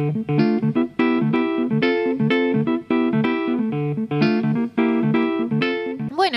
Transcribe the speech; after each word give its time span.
Bueno, 0.00 0.14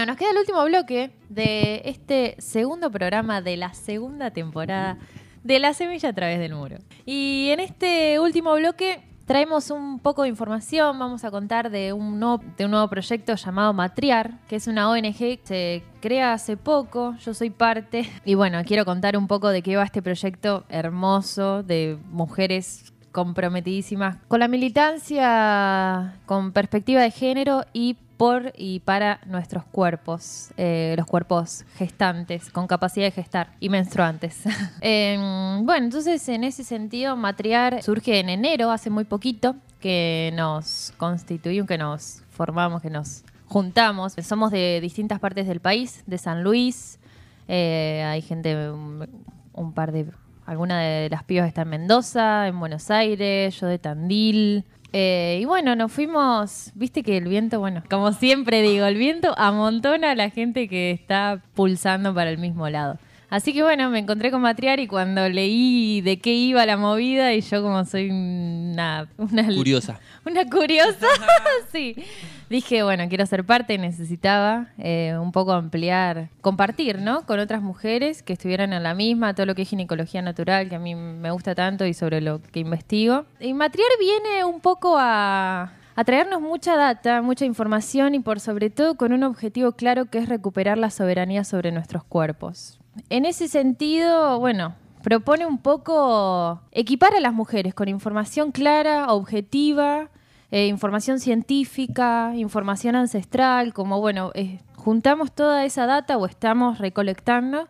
nos 0.08 0.18
queda 0.18 0.32
el 0.32 0.38
último 0.40 0.66
bloque 0.66 1.12
de 1.30 1.84
este 1.86 2.38
segundo 2.39 2.89
programa 2.89 3.42
de 3.42 3.58
la 3.58 3.76
segunda 3.76 4.32
temporada 4.32 4.97
de 5.44 5.60
La 5.60 5.76
Semilla 5.76 6.10
a 6.10 6.13
través 6.13 6.39
del 6.39 6.55
muro. 6.55 6.78
Y 7.05 7.50
en 7.52 7.60
este 7.60 8.20
último 8.20 8.55
bloque 8.55 9.04
traemos 9.26 9.70
un 9.70 10.00
poco 10.00 10.23
de 10.23 10.30
información, 10.30 10.98
vamos 10.98 11.23
a 11.23 11.30
contar 11.30 11.70
de 11.70 11.93
un, 11.93 12.20
nuevo, 12.20 12.89
proyecto 12.89 13.36
llamado 13.36 13.73
Matriar, 13.73 14.39
que 14.48 14.55
es 14.55 14.66
una 14.66 14.89
ONG 14.89 15.14
que 15.14 15.39
se 15.43 15.84
crea 16.02 16.34
hace 16.34 16.57
poco, 16.57 17.16
yo 17.18 17.36
soy 17.36 17.52
parte, 17.52 18.09
y 18.25 18.34
bueno, 18.34 18.64
quiero 18.66 18.86
contar 18.86 19.16
un 19.16 19.28
poco 19.28 19.50
de 19.50 19.62
qué 19.62 19.75
va 19.75 19.84
este 19.84 20.02
proyecto 20.02 20.66
hermoso 20.68 21.62
de 21.62 22.00
mujeres 22.09 22.91
comprometidísimas 23.12 24.18
con 24.28 24.39
la 24.39 24.48
militancia, 24.48 26.15
con 26.25 26.51
perspectiva 26.51 27.01
de 27.01 27.11
género 27.11 27.65
y 27.74 27.97
por 28.18 28.54
y 28.56 28.82
para 28.82 29.20
nuestros 29.25 29.65
cuerpos, 29.65 30.51
eh, 30.56 30.93
los 30.96 31.07
cuerpos 31.07 31.65
gestantes, 31.75 32.50
con 32.52 32.67
capacidad 32.67 33.08
de 33.08 33.11
gestar 33.11 33.52
y 33.59 33.70
menstruantes. 33.70 34.44
Em, 34.81 35.66
bueno, 35.66 35.86
entonces 35.86 36.28
en 36.30 36.44
ese 36.44 36.64
sentido, 36.64 37.16
Matriar 37.16 37.81
surge 37.81 38.20
en 38.20 38.30
enero, 38.30 38.72
hace 38.72 38.89
muy 38.89 39.06
poquito, 39.06 39.56
que 39.80 40.31
nos 40.36 40.94
constituimos, 40.98 41.67
que 41.67 41.78
nos 41.78 42.22
formamos, 42.30 42.81
que 42.81 42.92
nos 42.92 43.23
juntamos. 43.48 44.14
Somos 44.22 44.52
de 44.52 44.80
distintas 44.81 45.20
partes 45.20 45.48
del 45.48 45.59
país, 45.59 46.03
de 46.06 46.17
San 46.20 46.44
Luis, 46.44 47.00
eh, 47.48 48.03
hay 48.06 48.22
gente, 48.22 48.70
un, 48.70 49.08
un 49.53 49.73
par 49.73 49.92
de 49.92 50.06
Alguna 50.45 50.81
de 50.81 51.09
las 51.09 51.23
pibas 51.23 51.47
está 51.47 51.61
en 51.61 51.69
Mendoza, 51.69 52.47
en 52.47 52.59
Buenos 52.59 52.91
Aires, 52.91 53.59
yo 53.59 53.67
de 53.67 53.80
Tandil. 53.80 54.66
Eh, 54.94 55.39
y 55.41 55.45
bueno, 55.45 55.75
nos 55.75 55.91
fuimos, 55.91 56.72
viste 56.75 57.03
que 57.03 57.17
el 57.17 57.27
viento, 57.27 57.59
bueno, 57.59 57.81
como 57.89 58.11
siempre 58.11 58.61
digo, 58.61 58.86
el 58.86 58.98
viento 58.98 59.33
amontona 59.38 60.11
a 60.11 60.16
la 60.16 60.30
gente 60.30 60.67
que 60.67 60.92
está 60.92 61.42
pulsando 61.53 62.14
para 62.14 62.30
el 62.30 62.38
mismo 62.38 62.70
lado. 62.70 62.98
Así 63.30 63.53
que 63.53 63.64
bueno, 63.64 63.89
me 63.89 64.00
encontré 64.00 64.30
con 64.30 64.42
Matriar 64.42 64.81
y 64.81 64.88
cuando 64.88 65.30
leí 65.30 66.02
de 66.02 66.20
qué 66.20 66.33
iba 66.33 66.66
la 66.66 66.76
movida 66.76 67.33
y 67.33 67.39
yo 67.39 67.61
como 67.61 67.86
soy 67.86 68.09
una... 68.09 69.08
una 69.17 69.45
curiosa. 69.48 70.02
Una 70.26 70.45
curiosa, 70.50 71.08
sí. 71.72 71.95
Dije, 72.52 72.84
bueno, 72.84 73.08
quiero 73.08 73.26
ser 73.26 73.46
parte 73.46 73.76
y 73.76 73.78
necesitaba 73.78 74.68
eh, 74.78 75.16
un 75.18 75.32
poco 75.32 75.54
ampliar, 75.54 76.28
compartir, 76.42 77.00
¿no? 77.00 77.26
Con 77.26 77.40
otras 77.40 77.62
mujeres 77.62 78.24
que 78.24 78.34
estuvieran 78.34 78.74
en 78.74 78.84
la 78.84 78.94
misma, 78.94 79.34
todo 79.34 79.46
lo 79.46 79.56
que 79.56 79.62
es 79.62 79.70
ginecología 79.70 80.22
natural, 80.22 80.68
que 80.68 80.76
a 80.76 80.80
mí 80.80 80.94
me 80.94 81.32
gusta 81.32 81.56
tanto 81.56 81.86
y 81.86 81.94
sobre 81.94 82.20
lo 82.20 82.42
que 82.42 82.60
investigo. 82.60 83.24
Y 83.40 83.54
Matriar 83.54 83.88
viene 84.02 84.44
un 84.44 84.60
poco 84.60 84.98
a, 85.00 85.72
a 85.96 86.04
traernos 86.04 86.42
mucha 86.42 86.76
data, 86.76 87.22
mucha 87.22 87.46
información 87.46 88.16
y 88.16 88.20
por 88.20 88.42
sobre 88.42 88.70
todo 88.70 88.96
con 88.96 89.14
un 89.14 89.24
objetivo 89.24 89.72
claro 89.72 90.08
que 90.08 90.18
es 90.18 90.28
recuperar 90.28 90.78
la 90.78 90.90
soberanía 90.90 91.46
sobre 91.46 91.72
nuestros 91.72 92.04
cuerpos. 92.04 92.82
En 93.10 93.24
ese 93.24 93.48
sentido, 93.48 94.38
bueno, 94.42 94.76
propone 95.04 95.46
un 95.46 95.58
poco 95.58 96.60
equipar 96.74 97.16
a 97.16 97.22
las 97.22 97.32
mujeres 97.32 97.74
con 97.74 97.88
información 97.88 98.52
clara, 98.52 99.14
objetiva, 99.14 100.10
eh, 100.52 100.68
información 100.68 101.20
científica, 101.20 102.34
información 102.36 102.96
ancestral, 102.96 103.74
como 103.74 104.00
bueno, 104.02 104.32
eh, 104.36 104.60
juntamos 104.76 105.32
toda 105.32 105.66
esa 105.66 105.86
data 105.86 106.18
o 106.18 106.26
estamos 106.26 106.78
recolectando 106.78 107.68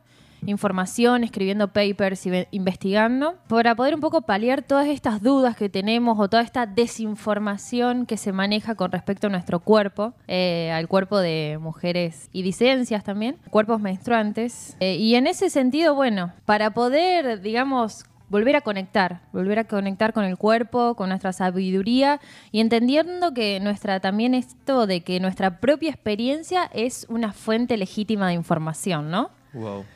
información, 0.48 1.24
escribiendo 1.24 1.68
papers, 1.68 2.28
investigando, 2.50 3.36
para 3.48 3.76
poder 3.76 3.94
un 3.94 4.02
poco 4.02 4.24
paliar 4.24 4.64
todas 4.64 4.88
estas 4.88 5.22
dudas 5.22 5.56
que 5.56 5.70
tenemos 5.70 6.18
o 6.20 6.30
toda 6.30 6.42
esta 6.42 6.66
desinformación 6.66 8.08
que 8.08 8.18
se 8.18 8.32
maneja 8.32 8.74
con 8.74 8.92
respecto 8.92 9.28
a 9.28 9.30
nuestro 9.30 9.60
cuerpo, 9.60 10.14
eh, 10.28 10.72
al 10.74 10.88
cuerpo 10.88 11.20
de 11.20 11.60
mujeres 11.62 12.30
y 12.34 12.42
disidencias 12.42 13.04
también, 13.04 13.38
cuerpos 13.52 13.82
menstruantes. 13.82 14.76
Y 14.80 15.14
en 15.14 15.28
ese 15.28 15.52
sentido, 15.52 15.94
bueno, 15.94 16.34
para 16.46 16.72
poder, 16.72 17.42
digamos, 17.42 18.06
volver 18.32 18.56
a 18.56 18.62
conectar, 18.62 19.20
volver 19.34 19.60
a 19.60 19.66
conectar 19.66 20.14
con 20.14 20.24
el 20.24 20.38
cuerpo, 20.38 20.96
con 20.96 21.10
nuestra 21.10 21.34
sabiduría 21.34 22.22
y 22.54 22.62
entendiendo 22.62 23.34
que 23.34 23.60
nuestra 23.60 24.00
también 24.00 24.34
esto 24.34 24.88
de 24.88 25.02
que 25.02 25.20
nuestra 25.20 25.60
propia 25.60 25.90
experiencia 25.92 26.64
es 26.74 27.06
una 27.10 27.34
fuente 27.34 27.76
legítima 27.76 28.30
de 28.30 28.34
información, 28.34 29.12
¿no? 29.12 29.30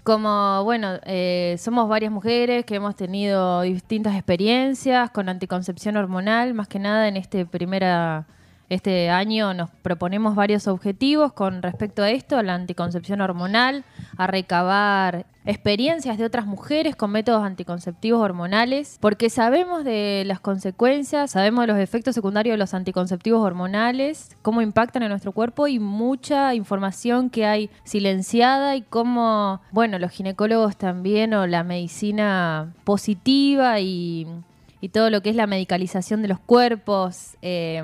Como, 0.03 0.66
bueno, 0.66 1.00
eh, 1.06 1.56
somos 1.59 1.88
varias 1.88 2.12
mujeres 2.12 2.66
que 2.66 2.75
hemos 2.75 2.94
tenido 2.97 3.62
distintas 3.62 4.13
experiencias 4.16 5.09
con 5.12 5.29
anticoncepción 5.29 5.95
hormonal, 5.95 6.53
más 6.53 6.68
que 6.68 6.78
nada 6.78 7.07
en 7.07 7.16
este 7.16 7.45
primera 7.45 8.25
este 8.69 9.09
año 9.09 9.53
nos 9.53 9.69
proponemos 9.69 10.35
varios 10.35 10.67
objetivos 10.67 11.33
con 11.33 11.61
respecto 11.61 12.01
a 12.01 12.09
esto, 12.09 12.41
la 12.41 12.55
anticoncepción 12.55 13.21
hormonal, 13.21 13.83
a 14.17 14.27
recabar 14.27 15.25
experiencias 15.45 16.17
de 16.17 16.25
otras 16.25 16.47
mujeres 16.47 16.95
con 16.95 17.11
métodos 17.11 17.43
anticonceptivos 17.43 18.19
hormonales, 18.21 18.97
porque 18.99 19.29
sabemos 19.29 19.83
de 19.83 20.23
las 20.25 20.39
consecuencias, 20.39 21.31
sabemos 21.31 21.61
de 21.63 21.67
los 21.67 21.77
efectos 21.77 22.15
secundarios 22.15 22.55
de 22.55 22.57
los 22.57 22.73
anticonceptivos 22.73 23.43
hormonales, 23.43 24.35
cómo 24.41 24.61
impactan 24.61 25.03
en 25.03 25.09
nuestro 25.09 25.31
cuerpo 25.31 25.67
y 25.67 25.77
mucha 25.77 26.55
información 26.55 27.29
que 27.29 27.45
hay 27.45 27.69
silenciada 27.83 28.75
y 28.75 28.81
cómo, 28.81 29.61
bueno, 29.71 29.99
los 29.99 30.11
ginecólogos 30.11 30.75
también 30.77 31.33
o 31.35 31.45
la 31.45 31.63
medicina 31.63 32.73
positiva 32.83 33.79
y, 33.79 34.27
todo 34.93 35.09
lo 35.09 35.21
que 35.21 35.31
es 35.31 35.35
la 35.35 35.47
medicalización 35.47 36.21
de 36.21 36.27
los 36.27 36.37
cuerpos. 36.37 37.37
Eh, 37.41 37.83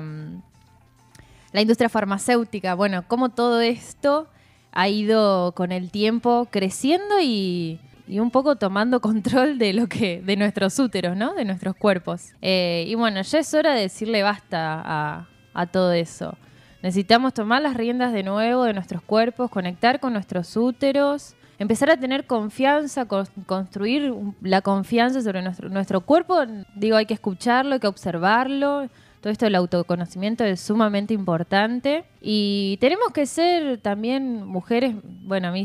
la 1.52 1.60
industria 1.60 1.88
farmacéutica, 1.88 2.74
bueno, 2.74 3.04
cómo 3.06 3.28
todo 3.28 3.60
esto 3.60 4.28
ha 4.72 4.88
ido 4.88 5.52
con 5.52 5.70
el 5.70 5.90
tiempo 5.90 6.48
creciendo 6.50 7.20
y, 7.20 7.78
un 8.08 8.30
poco 8.30 8.56
tomando 8.56 9.00
control 9.02 9.58
de 9.58 9.72
lo 9.72 9.86
que, 9.86 10.22
de 10.22 10.36
nuestros 10.36 10.78
úteros, 10.78 11.16
¿no? 11.16 11.34
De 11.34 11.44
nuestros 11.44 11.76
cuerpos. 11.76 12.32
Eh, 12.40 12.86
y 12.88 12.94
bueno, 12.94 13.22
ya 13.22 13.38
es 13.38 13.54
hora 13.54 13.74
de 13.74 13.82
decirle 13.82 14.22
basta 14.22 14.82
a, 14.84 15.28
a 15.54 15.66
todo 15.66 15.92
eso. 15.92 16.36
Necesitamos 16.82 17.32
tomar 17.32 17.62
las 17.62 17.74
riendas 17.74 18.12
de 18.12 18.22
nuevo 18.22 18.64
de 18.64 18.72
nuestros 18.72 19.02
cuerpos, 19.02 19.50
conectar 19.50 20.00
con 20.00 20.14
nuestros 20.14 20.56
úteros, 20.56 21.36
empezar 21.58 21.90
a 21.90 21.96
tener 21.96 22.26
confianza, 22.26 23.06
construir 23.06 24.12
la 24.40 24.62
confianza 24.62 25.22
sobre 25.22 25.42
nuestro, 25.42 25.68
nuestro 25.68 26.00
cuerpo. 26.00 26.42
Digo, 26.74 26.96
hay 26.96 27.06
que 27.06 27.14
escucharlo, 27.14 27.74
hay 27.74 27.80
que 27.80 27.86
observarlo, 27.86 28.88
todo 29.22 29.30
esto 29.30 29.46
del 29.46 29.54
autoconocimiento 29.54 30.42
es 30.42 30.60
sumamente 30.60 31.14
importante. 31.14 32.04
Y 32.20 32.76
tenemos 32.80 33.12
que 33.14 33.26
ser 33.26 33.78
también 33.78 34.44
mujeres, 34.44 34.96
bueno, 35.04 35.48
a 35.48 35.52
mí 35.52 35.64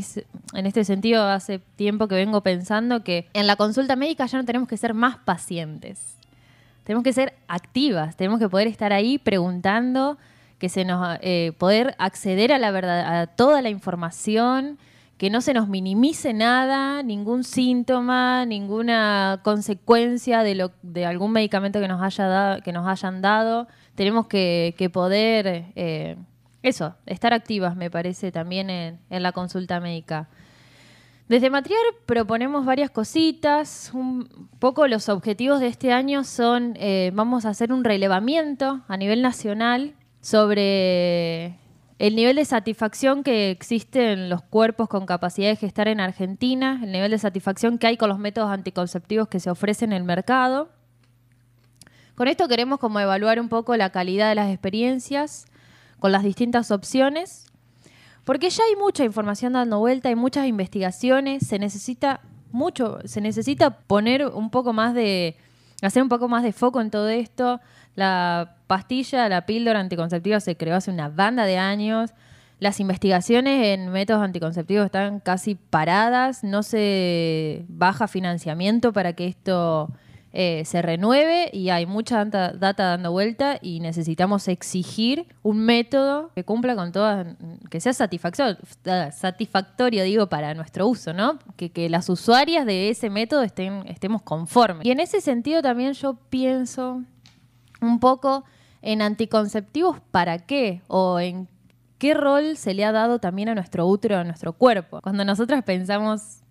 en 0.54 0.66
este 0.66 0.84
sentido 0.84 1.24
hace 1.24 1.58
tiempo 1.74 2.06
que 2.06 2.14
vengo 2.14 2.40
pensando 2.42 3.02
que 3.02 3.26
en 3.34 3.48
la 3.48 3.56
consulta 3.56 3.96
médica 3.96 4.26
ya 4.26 4.38
no 4.38 4.44
tenemos 4.44 4.68
que 4.68 4.76
ser 4.76 4.94
más 4.94 5.16
pacientes, 5.18 6.16
tenemos 6.84 7.02
que 7.02 7.12
ser 7.12 7.34
activas, 7.48 8.16
tenemos 8.16 8.38
que 8.38 8.48
poder 8.48 8.68
estar 8.68 8.92
ahí 8.92 9.18
preguntando, 9.18 10.18
que 10.60 10.68
se 10.68 10.84
nos 10.84 11.18
eh, 11.20 11.52
poder 11.58 11.96
acceder 11.98 12.52
a 12.52 12.58
la 12.58 12.70
verdad, 12.70 13.22
a 13.22 13.26
toda 13.26 13.60
la 13.60 13.70
información 13.70 14.78
que 15.18 15.30
no 15.30 15.40
se 15.40 15.52
nos 15.52 15.68
minimice 15.68 16.32
nada, 16.32 17.02
ningún 17.02 17.42
síntoma, 17.42 18.46
ninguna 18.46 19.40
consecuencia 19.42 20.44
de, 20.44 20.54
lo, 20.54 20.70
de 20.82 21.06
algún 21.06 21.32
medicamento 21.32 21.80
que 21.80 21.88
nos, 21.88 22.00
haya 22.00 22.60
que 22.60 22.72
nos 22.72 22.86
hayan 22.86 23.20
dado. 23.20 23.66
Tenemos 23.96 24.28
que, 24.28 24.90
poder, 24.92 25.72
eh, 25.74 26.16
eso, 26.62 26.94
estar 27.04 27.34
activas, 27.34 27.74
me 27.74 27.90
parece, 27.90 28.30
también 28.30 28.70
en, 28.70 29.00
la 29.10 29.32
consulta 29.32 29.80
médica. 29.80 30.28
Desde 31.28 31.50
Matriar 31.50 31.82
proponemos 32.06 32.64
varias 32.64 32.90
cositas. 32.90 33.90
Un 33.92 34.48
poco 34.60 34.86
los 34.86 35.08
objetivos 35.08 35.58
de 35.58 35.66
este 35.66 35.92
año 35.92 36.22
son, 36.22 36.74
eh, 36.78 37.10
vamos 37.12 37.44
a 37.44 37.48
hacer 37.48 37.72
un 37.72 37.82
relevamiento 37.82 38.82
a 38.86 38.96
nivel 38.96 39.20
nacional 39.20 39.94
sobre 40.20 41.58
el 41.98 42.14
nivel 42.14 42.36
de 42.36 42.44
satisfacción 42.44 43.24
que 43.24 43.50
existe 43.50 44.12
en 44.12 44.28
los 44.28 44.42
cuerpos 44.42 44.88
con 44.88 45.04
capacidad 45.04 45.48
de 45.48 45.56
gestar 45.56 45.88
en 45.88 46.00
Argentina, 46.00 46.80
el 46.82 46.92
nivel 46.92 47.10
de 47.10 47.18
satisfacción 47.18 47.78
que 47.78 47.88
hay 47.88 47.96
con 47.96 48.08
los 48.08 48.18
métodos 48.18 48.50
anticonceptivos 48.50 49.28
que 49.28 49.40
se 49.40 49.50
ofrecen 49.50 49.92
en 49.92 49.98
el 49.98 50.04
mercado. 50.04 50.68
Con 52.14 52.28
esto 52.28 52.46
queremos 52.46 52.78
como 52.78 53.00
evaluar 53.00 53.40
un 53.40 53.48
poco 53.48 53.76
la 53.76 53.90
calidad 53.90 54.28
de 54.28 54.36
las 54.36 54.50
experiencias 54.50 55.46
con 55.98 56.12
las 56.12 56.22
distintas 56.22 56.70
opciones, 56.70 57.46
porque 58.24 58.50
ya 58.50 58.62
hay 58.62 58.76
mucha 58.76 59.04
información 59.04 59.54
dando 59.54 59.80
vuelta, 59.80 60.08
hay 60.08 60.14
muchas 60.14 60.46
investigaciones, 60.46 61.46
se 61.46 61.58
necesita 61.58 62.20
mucho, 62.52 62.98
se 63.04 63.20
necesita 63.20 63.70
poner 63.70 64.26
un 64.26 64.50
poco 64.50 64.72
más 64.72 64.94
de, 64.94 65.36
hacer 65.82 66.02
un 66.02 66.08
poco 66.08 66.28
más 66.28 66.44
de 66.44 66.52
foco 66.52 66.80
en 66.80 66.90
todo 66.90 67.08
esto. 67.08 67.60
Pastilla, 68.68 69.28
la 69.28 69.46
píldora 69.46 69.80
anticonceptiva 69.80 70.38
se 70.38 70.56
creó 70.56 70.76
hace 70.76 70.92
una 70.92 71.08
banda 71.08 71.44
de 71.44 71.58
años. 71.58 72.12
Las 72.60 72.78
investigaciones 72.78 73.66
en 73.66 73.90
métodos 73.90 74.22
anticonceptivos 74.22 74.86
están 74.86 75.18
casi 75.18 75.56
paradas, 75.56 76.44
no 76.44 76.62
se 76.62 77.64
baja 77.68 78.06
financiamiento 78.06 78.92
para 78.92 79.14
que 79.14 79.26
esto 79.26 79.90
eh, 80.32 80.64
se 80.66 80.82
renueve 80.82 81.48
y 81.52 81.70
hay 81.70 81.86
mucha 81.86 82.22
data, 82.24 82.52
dando 82.52 83.10
vuelta 83.12 83.58
y 83.62 83.80
necesitamos 83.80 84.46
exigir 84.48 85.26
un 85.42 85.60
método 85.60 86.30
que 86.34 86.44
cumpla 86.44 86.76
con 86.76 86.92
todas, 86.92 87.26
que 87.70 87.80
sea 87.80 87.94
satisfactorio, 87.94 88.58
satisfactorio 89.12 90.04
digo, 90.04 90.28
para 90.28 90.52
nuestro 90.52 90.86
uso, 90.86 91.14
¿no? 91.14 91.38
Que, 91.56 91.70
que 91.70 91.88
las 91.88 92.10
usuarias 92.10 92.66
de 92.66 92.90
ese 92.90 93.08
método 93.08 93.42
estén, 93.42 93.84
estemos 93.86 94.20
conformes. 94.20 94.84
Y 94.84 94.90
en 94.90 95.00
ese 95.00 95.22
sentido 95.22 95.62
también 95.62 95.94
yo 95.94 96.18
pienso 96.28 97.02
un 97.80 97.98
poco 98.00 98.44
en 98.82 99.02
anticonceptivos 99.02 100.00
para 100.10 100.38
qué 100.38 100.82
o 100.88 101.20
en 101.20 101.48
qué 101.98 102.14
rol 102.14 102.56
se 102.56 102.74
le 102.74 102.84
ha 102.84 102.92
dado 102.92 103.18
también 103.18 103.48
a 103.48 103.54
nuestro 103.54 103.86
útero, 103.86 104.18
a 104.18 104.24
nuestro 104.24 104.52
cuerpo. 104.52 105.00
Cuando 105.02 105.24
nosotras 105.24 105.64
pensamos 105.64 106.42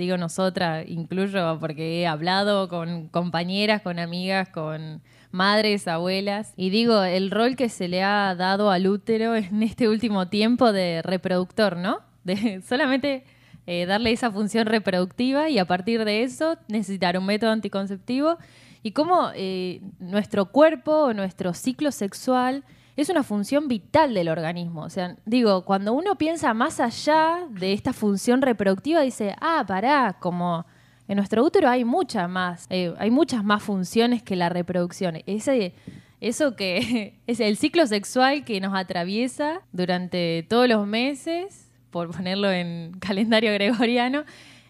digo 0.00 0.16
nosotras, 0.16 0.84
incluyo 0.88 1.58
porque 1.60 2.00
he 2.00 2.06
hablado 2.06 2.68
con 2.68 3.08
compañeras, 3.08 3.82
con 3.82 3.98
amigas, 3.98 4.48
con 4.48 5.02
madres, 5.30 5.86
abuelas, 5.86 6.52
y 6.56 6.70
digo, 6.70 7.02
el 7.02 7.30
rol 7.30 7.54
que 7.54 7.68
se 7.68 7.86
le 7.86 8.02
ha 8.02 8.34
dado 8.34 8.70
al 8.70 8.88
útero 8.88 9.36
en 9.36 9.62
este 9.62 9.88
último 9.88 10.28
tiempo 10.28 10.72
de 10.72 11.02
reproductor, 11.02 11.76
¿no? 11.76 12.00
De 12.24 12.62
solamente 12.66 13.24
eh, 13.66 13.86
darle 13.86 14.12
esa 14.12 14.30
función 14.30 14.66
reproductiva 14.66 15.48
y 15.48 15.58
a 15.58 15.64
partir 15.64 16.04
de 16.04 16.22
eso 16.22 16.56
necesitar 16.68 17.16
un 17.16 17.26
método 17.26 17.50
anticonceptivo 17.50 18.38
y 18.82 18.92
cómo 18.92 19.30
eh, 19.34 19.80
nuestro 19.98 20.46
cuerpo, 20.46 21.12
nuestro 21.14 21.54
ciclo 21.54 21.92
sexual, 21.92 22.64
es 22.96 23.08
una 23.08 23.22
función 23.22 23.68
vital 23.68 24.14
del 24.14 24.28
organismo. 24.28 24.82
O 24.82 24.90
sea, 24.90 25.16
digo, 25.24 25.64
cuando 25.64 25.92
uno 25.92 26.16
piensa 26.16 26.54
más 26.54 26.80
allá 26.80 27.46
de 27.50 27.72
esta 27.72 27.92
función 27.92 28.42
reproductiva, 28.42 29.00
dice, 29.00 29.34
ah, 29.40 29.64
pará, 29.66 30.16
como 30.20 30.66
en 31.08 31.16
nuestro 31.16 31.42
útero 31.44 31.68
hay 31.68 31.84
muchas 31.84 32.28
más, 32.28 32.66
eh, 32.70 32.94
hay 32.98 33.10
muchas 33.10 33.42
más 33.42 33.62
funciones 33.62 34.22
que 34.22 34.36
la 34.36 34.48
reproducción. 34.48 35.18
Ese, 35.26 35.74
eso 36.20 36.56
que 36.56 37.18
es 37.26 37.40
el 37.40 37.56
ciclo 37.56 37.86
sexual 37.86 38.44
que 38.44 38.60
nos 38.60 38.74
atraviesa 38.74 39.62
durante 39.72 40.46
todos 40.48 40.68
los 40.68 40.86
meses, 40.86 41.70
por 41.90 42.10
ponerlo 42.10 42.50
en 42.50 42.92
calendario 43.00 43.52
gregoriano, 43.52 44.24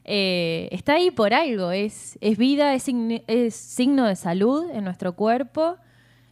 eh, 0.05 0.69
está 0.73 0.95
ahí 0.95 1.11
por 1.11 1.35
algo, 1.35 1.71
es, 1.71 2.19
vida, 2.37 2.75
es, 2.75 3.55
signo 3.55 4.07
de 4.07 4.17
salud 4.17 4.71
en 4.71 4.85
nuestro 4.85 5.15
cuerpo 5.15 5.77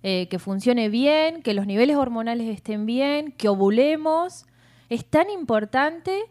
eh, 0.02 0.28
que 0.28 0.38
funcione 0.38 0.88
bien, 0.88 1.42
que 1.42 1.54
los 1.54 1.66
niveles 1.66 1.96
hormonales 1.96 2.48
estén 2.48 2.86
bien, 2.86 3.32
que 3.32 3.48
ovulemos. 3.48 4.46
Es 4.88 5.04
tan 5.04 5.30
importante 5.30 6.22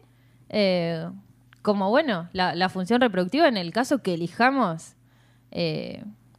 eh, 0.49 1.07
como, 1.61 1.89
bueno, 1.89 2.29
la, 2.33 2.69
función 2.69 3.01
reproductiva 3.01 3.47
en 3.47 3.57
el 3.57 3.71
caso 3.71 4.01
que 4.01 4.13
elijamos 4.13 4.95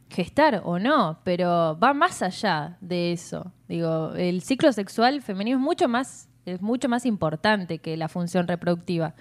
gestar 0.09 0.61
o 0.63 0.79
no, 0.79 1.19
pero 1.23 1.77
va 1.81 1.93
más 1.93 2.21
allá 2.21 2.77
de 2.81 3.11
eso. 3.11 3.51
Digo, 3.67 4.13
el 4.15 4.41
ciclo 4.41 4.71
sexual 4.73 5.21
femenino 5.21 5.57
es 5.57 5.63
mucho 5.63 5.87
más, 5.87 6.29
es 6.45 6.61
mucho 6.61 6.89
más 6.89 7.05
importante 7.05 7.79
que 7.79 7.95
la 7.95 8.07
función 8.07 8.47
reproductiva. 8.47 9.13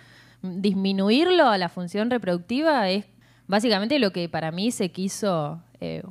Disminuirlo 0.42 1.48
a 1.48 1.58
la 1.58 1.68
función 1.68 2.10
reproductiva 2.10 2.88
es 2.88 3.06
básicamente 3.46 3.98
lo 3.98 4.12
que 4.12 4.28
para 4.28 4.52
mí 4.52 4.70
se 4.70 4.90
quiso 4.90 5.62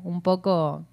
un 0.04 0.22
poco 0.22 0.86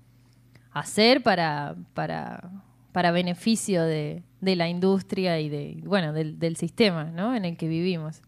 hacer 0.75 1.23
para, 1.23 1.77
para, 1.95 2.51
para 2.93 3.13
beneficio 3.13 3.83
de, 3.83 4.23
la 4.41 4.69
industria 4.69 5.41
y 5.41 5.49
de, 5.49 5.81
bueno, 5.87 6.13
del, 6.13 6.57
sistema 6.57 7.05
¿no? 7.05 7.35
en 7.35 7.45
el 7.45 7.57
que 7.57 7.67
vivimos. 7.67 8.21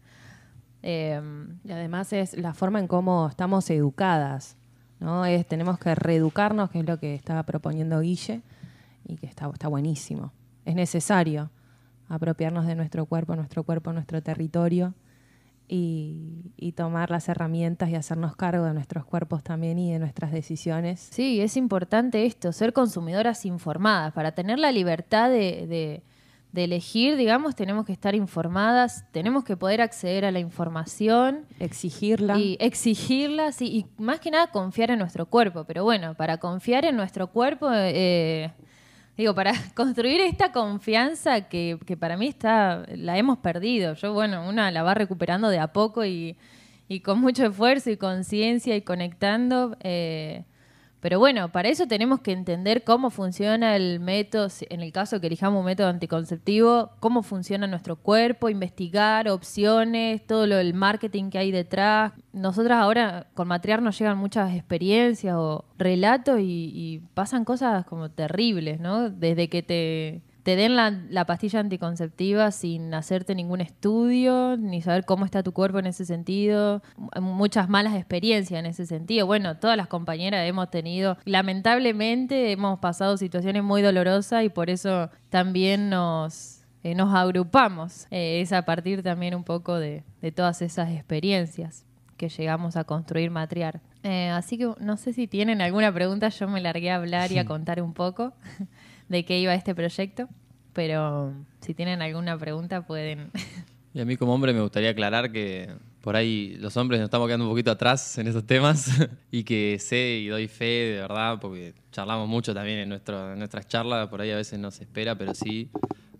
Em, 0.81 1.59
y 1.63 1.71
además 1.71 2.11
es 2.13 2.35
la 2.37 2.53
forma 2.53 2.79
en 2.79 2.87
cómo 2.87 3.27
estamos 3.29 3.69
educadas. 3.69 4.57
¿no? 4.99 5.25
Es, 5.25 5.45
tenemos 5.45 5.77
que 5.77 5.93
reeducarnos, 5.93 6.71
que 6.71 6.79
es 6.79 6.85
lo 6.85 6.99
que 6.99 7.13
estaba 7.13 7.43
proponiendo 7.43 7.99
Guille, 7.99 8.41
y 9.05 9.17
que 9.17 9.27
está, 9.27 9.49
está 9.49 9.67
buenísimo. 9.67 10.33
Es 10.65 10.75
necesario 10.75 11.49
apropiarnos 12.07 12.65
de 12.65 12.75
nuestro 12.75 13.05
cuerpo, 13.05 13.35
nuestro 13.35 13.63
cuerpo, 13.63 13.93
nuestro 13.93 14.21
territorio 14.21 14.93
y, 15.67 16.73
tomar 16.75 17.09
las 17.09 17.27
herramientas 17.27 17.89
y 17.89 17.95
hacernos 17.95 18.35
cargo 18.35 18.65
de 18.65 18.73
nuestros 18.73 19.03
cuerpos 19.03 19.43
también 19.43 19.79
y 19.79 19.91
de 19.91 19.99
nuestras 19.99 20.31
decisiones. 20.31 21.07
Sí, 21.11 21.41
es 21.41 21.57
importante 21.57 22.25
esto, 22.25 22.51
ser 22.51 22.71
consumidoras 22.71 23.45
informadas. 23.45 24.13
Para 24.13 24.33
tener 24.33 24.59
la 24.59 24.71
libertad 24.71 25.29
de, 25.29 26.03
elegir, 26.53 27.17
digamos, 27.17 27.55
tenemos 27.55 27.85
que 27.85 27.93
estar 27.93 28.15
informadas, 28.15 29.05
tenemos 29.11 29.43
que 29.43 29.57
poder 29.57 29.81
acceder 29.81 30.25
a 30.25 30.31
la 30.31 30.39
información. 30.39 31.45
Exigirla. 31.59 32.37
Y 32.37 32.57
exigirla, 32.59 33.51
sí, 33.51 33.65
y 33.65 34.01
más 34.01 34.19
que 34.19 34.31
nada 34.31 34.47
confiar 34.47 34.91
en 34.91 34.99
nuestro 34.99 35.25
cuerpo. 35.25 35.65
Pero 35.65 35.83
bueno, 35.83 36.13
para 36.13 36.37
confiar 36.37 36.85
en 36.85 36.95
nuestro 36.95 37.27
cuerpo... 37.27 37.69
Eh, 37.71 38.51
Digo, 39.17 39.33
para 39.33 39.53
construir 39.75 40.21
esta 40.21 40.51
confianza 40.51 41.49
que, 41.49 41.79
para 41.99 42.17
mí 42.17 42.27
está, 42.27 42.85
la 42.95 43.17
hemos 43.17 43.39
perdido. 43.39 43.95
Yo, 43.95 44.13
bueno, 44.13 44.47
una 44.47 44.69
la 44.71 44.83
va 44.83 44.93
recuperando 44.93 45.49
de 45.49 45.59
a 45.59 45.73
poco 45.73 46.05
y, 46.05 46.37
con 47.03 47.19
mucho 47.19 47.47
esfuerzo 47.47 47.89
y 47.89 47.97
conciencia 47.97 48.75
y 48.75 48.81
conectando. 48.81 49.75
Eh, 49.81 50.43
pero 50.99 51.19
bueno, 51.19 51.51
para 51.51 51.69
eso 51.69 51.87
tenemos 51.87 52.21
que 52.21 52.31
entender 52.31 52.83
cómo 52.83 53.11
funciona 53.11 53.75
el 53.75 53.99
método, 53.99 54.47
en 54.69 54.81
el 54.81 54.91
caso 54.91 55.21
que 55.21 55.27
elijamos 55.27 55.59
un 55.59 55.65
método 55.65 55.87
anticonceptivo, 55.87 56.91
cómo 56.99 57.21
funciona 57.21 57.67
nuestro 57.67 57.97
cuerpo, 57.97 58.49
investigar 58.49 59.29
opciones, 59.29 60.25
todo 60.25 60.47
lo 60.47 60.55
del 60.55 60.73
marketing 60.73 61.29
que 61.29 61.37
hay 61.37 61.51
detrás. 61.51 62.13
Nosotras 62.33 62.79
ahora 62.79 63.27
con 63.35 63.47
Matriar 63.47 63.81
nos 63.81 63.97
llegan 63.99 64.17
muchas 64.17 64.55
experiencias 64.55 65.35
o 65.37 65.65
relatos 65.77 66.39
y, 66.39 66.71
y 66.73 66.99
pasan 67.13 67.45
cosas 67.45 67.85
como 67.85 68.09
terribles, 68.09 68.79
¿no? 68.79 69.09
Desde 69.09 69.49
que 69.49 69.61
te 69.61 70.21
te 70.47 70.55
den 70.55 70.77
la, 70.77 71.25
pastilla 71.25 71.59
anticonceptiva 71.59 72.51
sin 72.51 72.93
hacerte 72.93 73.35
ningún 73.35 73.59
estudio, 73.59 74.55
ni 74.55 74.81
saber 74.81 75.03
cómo 75.03 75.25
está 75.25 75.43
tu 75.43 75.51
cuerpo 75.51 75.79
en 75.79 75.87
ese 75.87 76.05
sentido, 76.05 76.81
muchas 77.19 77.67
malas 77.67 77.95
experiencias 77.95 78.57
en 78.57 78.65
ese 78.65 78.85
sentido. 78.85 79.27
Bueno, 79.27 79.57
todas 79.57 79.75
las 79.75 79.87
compañeras 79.87 80.47
hemos 80.47 80.71
tenido, 80.71 81.17
lamentablemente 81.25 82.53
hemos 82.53 82.79
pasado 82.79 83.17
situaciones 83.17 83.61
muy 83.61 83.81
dolorosas 83.81 84.45
y 84.45 84.47
por 84.47 84.69
eso 84.69 85.09
también 85.27 85.89
nos, 85.89 86.61
eh, 86.81 86.95
nos 86.95 87.13
agrupamos. 87.13 88.07
Eh, 88.09 88.39
es 88.39 88.53
a 88.53 88.61
partir 88.61 89.03
también 89.03 89.35
un 89.35 89.43
poco 89.43 89.75
de, 89.75 90.05
todas 90.33 90.61
esas 90.61 90.91
experiencias 90.91 91.83
que 92.15 92.29
llegamos 92.29 92.77
a 92.77 92.85
construir 92.85 93.31
Matriar. 93.31 93.81
Eh, 94.03 94.29
así 94.29 94.57
que 94.57 94.71
no 94.79 94.95
sé 94.95 95.11
si 95.11 95.27
tienen 95.27 95.61
alguna 95.61 95.93
pregunta, 95.93 96.29
yo 96.29 96.47
me 96.47 96.61
largué 96.61 96.89
a 96.89 96.95
hablar 96.95 97.33
y 97.33 97.37
a 97.37 97.43
contar 97.43 97.81
un 97.81 97.93
poco. 97.93 98.31
de 99.09 99.25
qué 99.25 99.39
iba 99.39 99.53
este 99.53 99.73
proyecto, 99.75 100.27
pero 100.73 101.33
si 101.61 101.73
tienen 101.73 102.01
alguna 102.01 102.37
pregunta 102.37 102.85
pueden... 102.85 103.31
Y 103.93 103.99
a 103.99 104.05
mí 104.05 104.15
como 104.15 104.31
hombre 104.35 104.53
me 104.53 104.61
gustaría 104.61 104.91
aclarar 104.91 105.31
que 105.31 105.71
por 106.01 106.15
ahí 106.15 106.55
los 106.59 106.77
hombres 106.77 106.99
nos 106.99 107.07
estamos 107.07 107.27
quedando 107.27 107.45
un 107.45 107.51
poquito 107.51 107.71
atrás 107.71 108.17
en 108.19 108.27
esos 108.27 108.45
temas 108.45 108.91
y 109.31 109.43
que 109.43 109.77
sé 109.79 110.19
y 110.19 110.27
doy 110.27 110.47
fe 110.47 110.65
de 110.65 111.01
verdad, 111.01 111.39
porque 111.41 111.73
charlamos 111.91 112.29
mucho 112.29 112.53
también 112.53 112.79
en, 112.79 112.89
nuestras 112.89 113.67
charlas, 113.67 114.07
por 114.07 114.21
ahí 114.21 114.29
a 114.29 114.35
veces 114.35 114.59
no 114.59 114.69
se 114.69 114.83
espera, 114.83 115.17
pero 115.17 115.33
sí, 115.33 115.71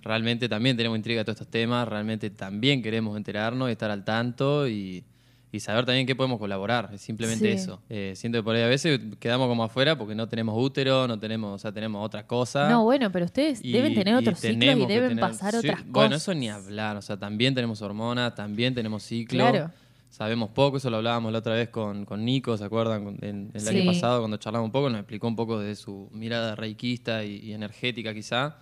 realmente 0.02 0.50
también 0.50 0.76
tenemos 0.76 0.98
intriga 0.98 1.22
de 1.22 1.26
todos 1.26 1.36
estos 1.36 1.52
temas, 1.52 1.88
realmente 1.88 2.32
también 2.32 2.82
queremos 2.82 3.16
enterarnos 3.16 3.70
y 3.70 3.74
estar 3.74 3.92
al 3.92 4.04
tanto 4.04 4.68
y 4.68 5.04
y 5.51 5.60
saber 5.60 5.86
también 5.86 6.06
qué 6.06 6.16
podemos 6.16 6.39
colaborar. 6.39 6.89
Es 6.94 7.01
simplemente 7.01 7.51
eso. 7.51 7.82
Eh, 7.89 8.13
siento 8.16 8.39
que 8.39 8.44
por 8.44 8.56
ahí 8.56 8.63
a 8.63 8.68
veces 8.68 9.00
quedamos 9.20 9.48
como 9.48 9.63
afuera 9.63 9.98
porque 9.98 10.13
no 10.13 10.27
tenemos 10.27 10.56
útero, 10.58 11.08
no 11.08 11.18
tenemos, 11.18 11.56
o 11.56 11.58
sea, 11.58 11.72
tenemos 11.72 12.06
otra 12.06 12.27
cosa. 12.27 12.70
No, 12.70 12.84
bueno, 12.84 13.12
pero 13.12 13.25
ustedes 13.25 13.62
deben 13.62 13.94
tener 13.94 14.16
otros 14.16 14.39
ciclos 14.39 14.77
y 14.77 14.86
deben 14.86 15.18
pasar 15.18 15.56
otras 15.56 15.77
cosas. 15.77 15.92
Bueno, 15.92 16.16
eso 16.16 16.34
ni 16.34 16.50
hablar. 16.50 16.98
O 16.98 17.01
sea, 17.01 17.18
también 17.18 17.56
tenemos 17.56 17.82
hormonas, 17.82 18.36
también 18.36 18.74
tenemos 18.75 19.04
ciclo. 19.04 19.50
Claro. 19.50 19.72
Sabemos 20.10 20.50
poco, 20.50 20.77
eso 20.77 20.89
lo 20.89 20.98
hablábamos 20.98 21.32
la 21.32 21.39
otra 21.39 21.54
vez 21.54 21.70
con, 21.70 22.06
con 22.06 22.24
Nico, 22.24 22.58
¿se 22.58 22.63
acuerdan? 22.63 23.18
En, 23.22 23.51
el 23.54 23.68
año 23.68 23.86
pasado, 23.86 24.20
cuando 24.20 24.38
charlamos 24.38 24.66
un 24.66 24.72
poco, 24.72 24.89
nos 24.89 25.00
explicó 25.00 25.27
un 25.27 25.36
poco 25.36 25.60
de 25.60 25.75
su 25.75 26.10
mirada 26.12 26.56
reikista 26.56 27.24
y, 27.24 27.54
energética 27.54 28.13
quizá 28.13 28.58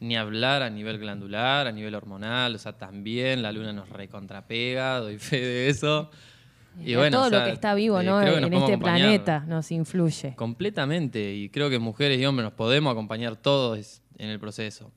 ni 0.00 0.16
hablar 0.16 0.62
a 0.62 0.70
nivel 0.70 0.98
glandular, 0.98 1.66
a 1.66 1.72
nivel 1.72 1.94
hormonal, 1.94 2.54
o 2.54 2.58
sea, 2.58 2.72
también 2.72 3.42
la 3.42 3.52
luna 3.52 3.72
nos 3.72 3.88
recontrapega, 3.90 4.98
doy 4.98 5.18
fe 5.18 5.40
de 5.40 5.68
eso. 5.68 6.10
Y, 6.78 6.94
bueno, 6.94 7.18
todo 7.18 7.30
lo 7.30 7.44
que 7.44 7.50
está 7.50 7.74
vivo 7.74 8.02
¿no? 8.02 8.22
en 8.22 8.52
este 8.52 8.78
planeta 8.78 9.44
nos 9.46 9.70
influye. 9.70 10.34
Completamente. 10.36 11.34
Y 11.34 11.50
creo 11.50 11.68
que 11.68 11.78
mujeres 11.78 12.18
y 12.18 12.24
hombres 12.24 12.44
nos 12.44 12.54
podemos 12.54 12.92
acompañar 12.92 13.36
todos 13.36 14.02
en 14.16 14.30
el 14.30 14.40
proceso. 14.40 14.90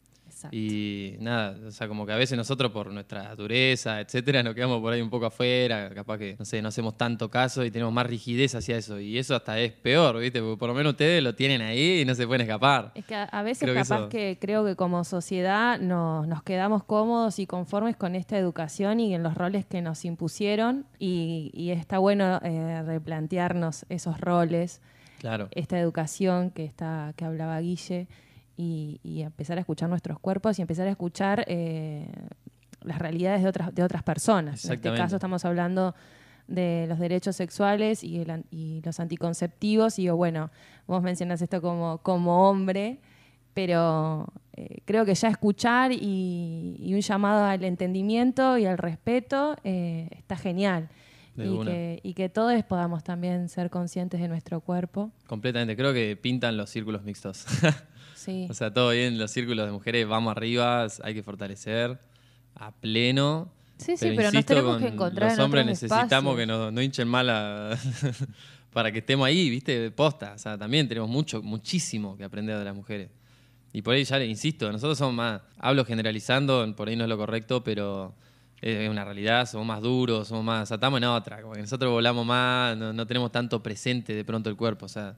Exacto. 0.43 0.57
Y 0.57 1.15
nada, 1.19 1.55
o 1.67 1.71
sea, 1.71 1.87
como 1.87 2.05
que 2.05 2.13
a 2.13 2.17
veces 2.17 2.37
nosotros 2.37 2.71
por 2.71 2.91
nuestra 2.91 3.35
dureza, 3.35 3.99
etcétera, 4.01 4.43
nos 4.43 4.53
quedamos 4.55 4.81
por 4.81 4.93
ahí 4.93 5.01
un 5.01 5.09
poco 5.09 5.25
afuera, 5.27 5.89
capaz 5.93 6.17
que, 6.17 6.35
no 6.37 6.45
sé, 6.45 6.61
no 6.61 6.67
hacemos 6.69 6.97
tanto 6.97 7.29
caso 7.29 7.63
y 7.63 7.71
tenemos 7.71 7.93
más 7.93 8.05
rigidez 8.07 8.55
hacia 8.55 8.77
eso. 8.77 8.99
Y 8.99 9.17
eso 9.17 9.35
hasta 9.35 9.59
es 9.59 9.71
peor, 9.71 10.19
¿viste? 10.19 10.41
Porque 10.41 10.57
por 10.57 10.69
lo 10.69 10.75
menos 10.75 10.91
ustedes 10.93 11.23
lo 11.23 11.35
tienen 11.35 11.61
ahí 11.61 12.01
y 12.01 12.05
no 12.05 12.13
se 12.15 12.27
pueden 12.27 12.41
escapar. 12.41 12.91
Es 12.95 13.05
que 13.05 13.15
a, 13.15 13.41
veces 13.43 13.63
Creo 13.63 13.73
que 13.73 13.81
capaz 13.81 13.99
eso- 13.99 14.09
que 14.09 14.37
creo 14.39 14.65
que 14.65 14.75
como 14.75 15.03
sociedad 15.03 15.79
nos, 15.79 16.27
nos 16.27 16.43
quedamos 16.43 16.83
cómodos 16.83 17.39
y 17.39 17.47
conformes 17.47 17.95
con 17.95 18.15
esta 18.15 18.37
educación 18.37 18.99
y 18.99 19.15
en 19.15 19.23
los 19.23 19.35
roles 19.35 19.65
que 19.65 19.81
nos 19.81 20.03
impusieron 20.05 20.85
y, 20.99 21.51
y 21.53 21.71
está 21.71 21.97
bueno 21.99 22.39
eh, 22.43 22.81
replantearnos 22.85 23.85
esos 23.89 24.19
roles, 24.19 24.81
Claro. 25.19 25.47
esta 25.51 25.79
educación 25.79 26.51
que, 26.51 26.65
está, 26.65 27.13
que 27.15 27.23
hablaba 27.23 27.57
Guille 27.61 28.07
y, 28.57 28.99
y 29.03 29.21
empezar 29.21 29.57
a 29.57 29.61
escuchar 29.61 29.89
nuestros 29.89 30.19
cuerpos 30.19 30.59
y 30.59 30.61
empezar 30.61 30.87
a 30.87 30.91
escuchar 30.91 31.43
eh, 31.47 32.07
las 32.81 32.99
realidades 32.99 33.41
de 33.43 33.49
otras, 33.49 33.73
de 33.73 33.83
otras 33.83 34.03
personas. 34.03 34.65
En 34.65 34.73
este 34.73 34.93
caso 34.93 35.15
estamos 35.15 35.45
hablando 35.45 35.95
de 36.47 36.85
los 36.87 36.99
derechos 36.99 37.35
sexuales 37.35 38.03
y, 38.03 38.19
el 38.19 38.43
y 38.51 38.81
los 38.83 38.99
anticonceptivos. 38.99 39.97
Y 39.99 40.03
yo, 40.03 40.15
bueno, 40.15 40.51
vos 40.87 41.01
mencionas 41.01 41.41
esto 41.41 41.61
como, 41.61 41.99
como 41.99 42.49
hombre, 42.49 42.99
pero 43.53 44.27
eh, 44.53 44.81
creo 44.85 45.05
que 45.05 45.15
ya 45.15 45.29
escuchar 45.29 45.91
y, 45.91 46.75
y 46.79 46.93
un 46.93 47.01
llamado 47.01 47.45
al 47.45 47.63
entendimiento 47.63 48.57
y 48.57 48.65
al 48.65 48.77
respeto 48.77 49.55
eh, 49.63 50.09
está 50.11 50.35
genial. 50.35 50.89
Que, 51.35 51.99
y 52.03 52.13
que 52.13 52.29
todos 52.29 52.63
podamos 52.65 53.03
también 53.03 53.49
ser 53.49 53.71
conscientes 53.71 54.21
de 54.21 54.27
nuestro 54.27 54.61
cuerpo. 54.61 55.11
Completamente. 55.25 55.75
Creo 55.75 55.91
que 55.91 56.15
pintan 56.15 56.57
los 56.57 56.69
círculos 56.69 57.01
mixtos. 57.01 57.47
Sí. 58.23 58.47
o 58.49 58.53
sea, 58.53 58.73
todo 58.73 58.91
bien, 58.91 59.17
los 59.17 59.31
círculos 59.31 59.65
de 59.65 59.71
mujeres, 59.71 60.07
vamos 60.07 60.31
arriba, 60.35 60.87
hay 61.03 61.13
que 61.13 61.23
fortalecer 61.23 61.99
a 62.55 62.71
pleno. 62.71 63.51
Sí, 63.77 63.97
sí, 63.97 64.13
pero 64.15 64.31
nos 64.31 64.45
tenemos 64.45 64.77
que 64.77 64.87
encontrar 64.87 65.29
Los 65.31 65.39
en 65.39 65.43
hombres 65.45 65.63
otros 65.63 65.71
necesitamos 65.81 66.11
espacios. 66.11 66.35
que 66.37 66.45
no, 66.45 66.71
no 66.71 66.81
hinchen 66.81 67.07
mal 67.07 67.29
a- 67.29 67.77
para 68.71 68.91
que 68.91 68.99
estemos 68.99 69.25
ahí, 69.27 69.49
¿viste? 69.49 69.91
Posta. 69.91 70.33
O 70.35 70.37
sea, 70.37 70.57
también 70.57 70.87
tenemos 70.87 71.09
mucho, 71.09 71.41
muchísimo 71.41 72.15
que 72.17 72.23
aprender 72.23 72.57
de 72.57 72.63
las 72.65 72.75
mujeres. 72.75 73.09
Y 73.73 73.81
por 73.81 73.95
ahí 73.95 74.03
ya 74.03 74.19
le 74.19 74.27
insisto, 74.27 74.71
nosotros 74.71 74.97
somos 74.97 75.15
más, 75.15 75.41
hablo 75.57 75.83
generalizando, 75.83 76.75
por 76.75 76.87
ahí 76.87 76.95
no 76.95 77.03
es 77.05 77.09
lo 77.09 77.17
correcto, 77.17 77.63
pero 77.63 78.13
es 78.61 78.87
una 78.89 79.03
realidad, 79.03 79.47
somos 79.49 79.65
más 79.65 79.81
duros, 79.81 80.27
somos 80.27 80.43
más, 80.45 80.69
estamos 80.71 80.99
en 80.99 81.05
otra, 81.05 81.41
como 81.41 81.53
que 81.55 81.61
nosotros 81.61 81.91
volamos 81.91 82.23
más, 82.25 82.77
no, 82.77 82.93
no 82.93 83.07
tenemos 83.07 83.31
tanto 83.31 83.61
presente 83.63 84.13
de 84.13 84.23
pronto 84.23 84.49
el 84.49 84.55
cuerpo, 84.55 84.85
o 84.85 84.89
sea, 84.89 85.15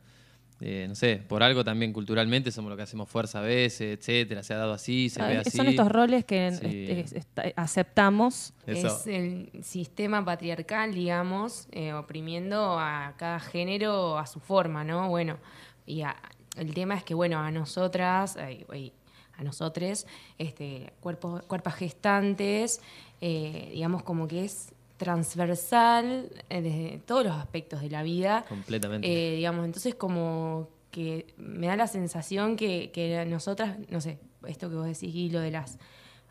eh, 0.67 0.88
no 0.88 0.95
sé, 0.95 1.17
por 1.17 1.43
algo 1.43 1.63
también 1.63 1.93
culturalmente 1.93 2.51
somos 2.51 2.72
lo 2.72 2.75
que 2.75 2.81
hacemos 2.81 3.07
fuerza 3.07 3.38
a 3.39 3.41
veces, 3.43 4.00
etcétera, 4.00 4.41
se 4.41 4.53
ha 4.55 4.57
dado 4.57 4.74
así, 4.74 5.10
se 5.10 5.22
Ah, 5.22 5.27
ve 5.27 5.38
así. 5.38 5.55
Son 5.55 5.67
estos 5.67 5.91
roles 5.91 6.25
que 6.25 6.51
Sí. 6.53 6.65
este, 6.65 7.00
es- 7.01 7.25
aceptamos. 7.55 8.53
Eso. 8.65 8.88
Es 8.88 9.07
el 9.07 9.51
sistema 9.63 10.25
patriarcal, 10.25 10.93
digamos, 10.93 11.67
eh, 11.72 11.93
oprimiendo 11.93 12.79
a 12.79 13.13
cada 13.17 13.39
género 13.39 14.17
a 14.17 14.25
su 14.25 14.39
forma, 14.39 14.84
¿no? 14.84 15.07
Bueno, 15.10 15.38
y 15.86 16.01
a- 16.01 16.15
el 16.57 16.74
tema 16.74 16.95
es 16.95 17.03
que, 17.03 17.13
bueno, 17.13 17.38
a 17.39 17.51
nosotras, 17.51 18.38
a 18.38 19.43
nosotros, 19.43 20.07
este, 20.38 20.93
cuerpos, 21.01 21.43
cuerpos 21.43 21.74
gestantes, 21.75 22.81
eh, 23.22 23.69
digamos 23.74 24.03
como 24.03 24.27
que 24.27 24.45
es 24.45 24.72
transversal 24.98 26.32
eh, 26.50 26.62
desde 26.62 27.00
todos 27.06 27.24
los 27.25 27.36
aspectos 27.36 27.82
de 27.82 27.90
la 27.90 28.04
vida. 28.04 28.46
Completamente. 28.48 29.08
Eh, 29.08 29.36
digamos, 29.38 29.66
entonces 29.66 29.96
como 29.96 30.70
que 30.92 31.28
me 31.38 31.68
da 31.68 31.75
la 31.75 31.88
sensación 31.88 32.56
que, 32.56 32.92
que 32.92 33.25
nosotras, 33.25 33.78
no 33.90 34.00
sé, 34.02 34.20
esto 34.48 34.70
que 34.70 34.75
vos 34.75 34.86
decís, 34.86 35.14
y 35.14 35.30
lo 35.30 35.40
de 35.42 35.52
las 35.52 35.78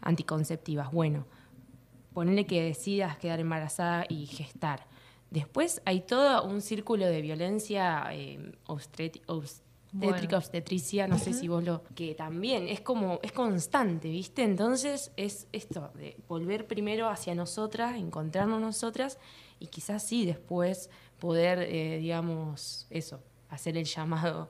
anticonceptivas, 0.01 0.91
bueno, 0.91 1.27
ponerle 2.13 2.47
que 2.47 2.63
decidas 2.63 3.17
quedar 3.19 3.41
embarazada 3.41 4.07
y 4.09 4.27
gestar. 4.27 4.87
Después 5.31 5.83
hay 5.85 6.01
todo 6.01 6.45
un 6.45 6.61
círculo 6.61 7.07
de 7.07 7.21
violencia 7.21 8.05
eh, 8.13 8.53
obstet- 8.67 9.21
obstétrica, 9.95 10.27
Bueno. 10.27 10.39
obstetricia, 10.39 11.07
no 11.09 11.19
sé 11.19 11.33
si 11.33 11.49
vos 11.49 11.63
lo... 11.65 11.83
que 11.95 12.15
también 12.15 12.69
es 12.69 12.81
como, 12.81 13.21
es 13.23 13.33
constante, 13.33 14.09
¿viste? 14.09 14.43
Entonces 14.43 15.13
es 15.17 15.47
esto, 15.53 15.91
de 15.95 16.17
volver 16.29 16.67
primero 16.67 17.09
hacia 17.09 17.35
nosotras, 17.35 17.97
encontrarnos 17.97 18.61
nosotras 18.61 19.19
y 19.61 19.69
quizás 19.69 20.03
sí 20.03 20.27
después 20.27 20.91
poder, 21.21 21.61
eh, 21.61 21.99
digamos, 21.99 22.87
eso, 22.91 23.21
hacer 23.51 23.77
el 23.77 23.85
llamado 23.85 24.49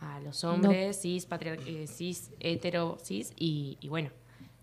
a 0.00 0.20
los 0.20 0.44
hombres, 0.44 1.00
cis, 1.00 1.26
eh, 1.66 1.86
cis, 1.86 2.30
hetero, 2.40 2.98
cis, 3.02 3.32
y, 3.36 3.78
y 3.80 3.88
bueno, 3.88 4.10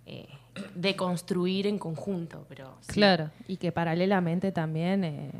eh, 0.06 0.28
deconstruir 0.76 1.66
en 1.66 1.80
conjunto, 1.80 2.46
pero 2.50 2.78
sí. 2.82 2.94
Claro. 2.94 3.32
Y 3.48 3.58
que 3.58 3.72
paralelamente 3.72 4.52
también 4.52 5.04
eh, 5.04 5.32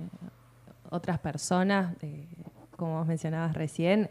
otras 0.90 1.20
personas, 1.20 1.96
como 2.78 3.00
vos 3.00 3.08
mencionabas 3.08 3.54
recién, 3.54 4.10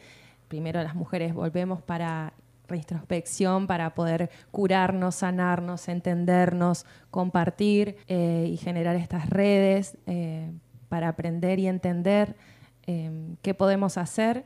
primero 0.49 0.83
las 0.83 0.95
mujeres 0.95 1.35
volvemos 1.35 1.83
para 1.83 2.33
reintrospección, 2.67 3.67
para 3.67 3.95
poder 3.95 4.31
curarnos, 4.51 5.17
sanarnos, 5.17 5.89
entendernos, 5.89 6.85
compartir 7.11 7.97
eh, 8.09 8.49
y 8.51 8.57
generar 8.57 8.97
estas 8.97 9.31
redes 9.31 9.97
eh, 10.07 10.51
para 10.89 11.09
aprender 11.09 11.59
y 11.59 11.67
entender 11.67 12.37
eh, 12.87 13.11
qué 13.43 13.55
podemos 13.55 13.99
hacer, 13.99 14.45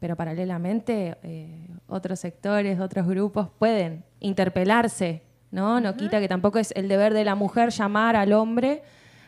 pero 0.00 0.16
paralelamente 0.16 1.16
eh, 1.22 1.68
otros 1.86 2.20
sectores, 2.20 2.80
otros 2.80 3.06
grupos 3.06 3.48
pueden 3.58 4.04
interpelarse, 4.20 5.22
¿no? 5.50 5.80
No 5.80 5.96
quita 5.96 6.18
que 6.20 6.28
tampoco 6.28 6.58
es 6.58 6.72
el 6.72 6.88
deber 6.88 7.14
de 7.14 7.24
la 7.24 7.34
mujer 7.34 7.70
llamar 7.70 8.16
al 8.16 8.32
hombre 8.32 8.82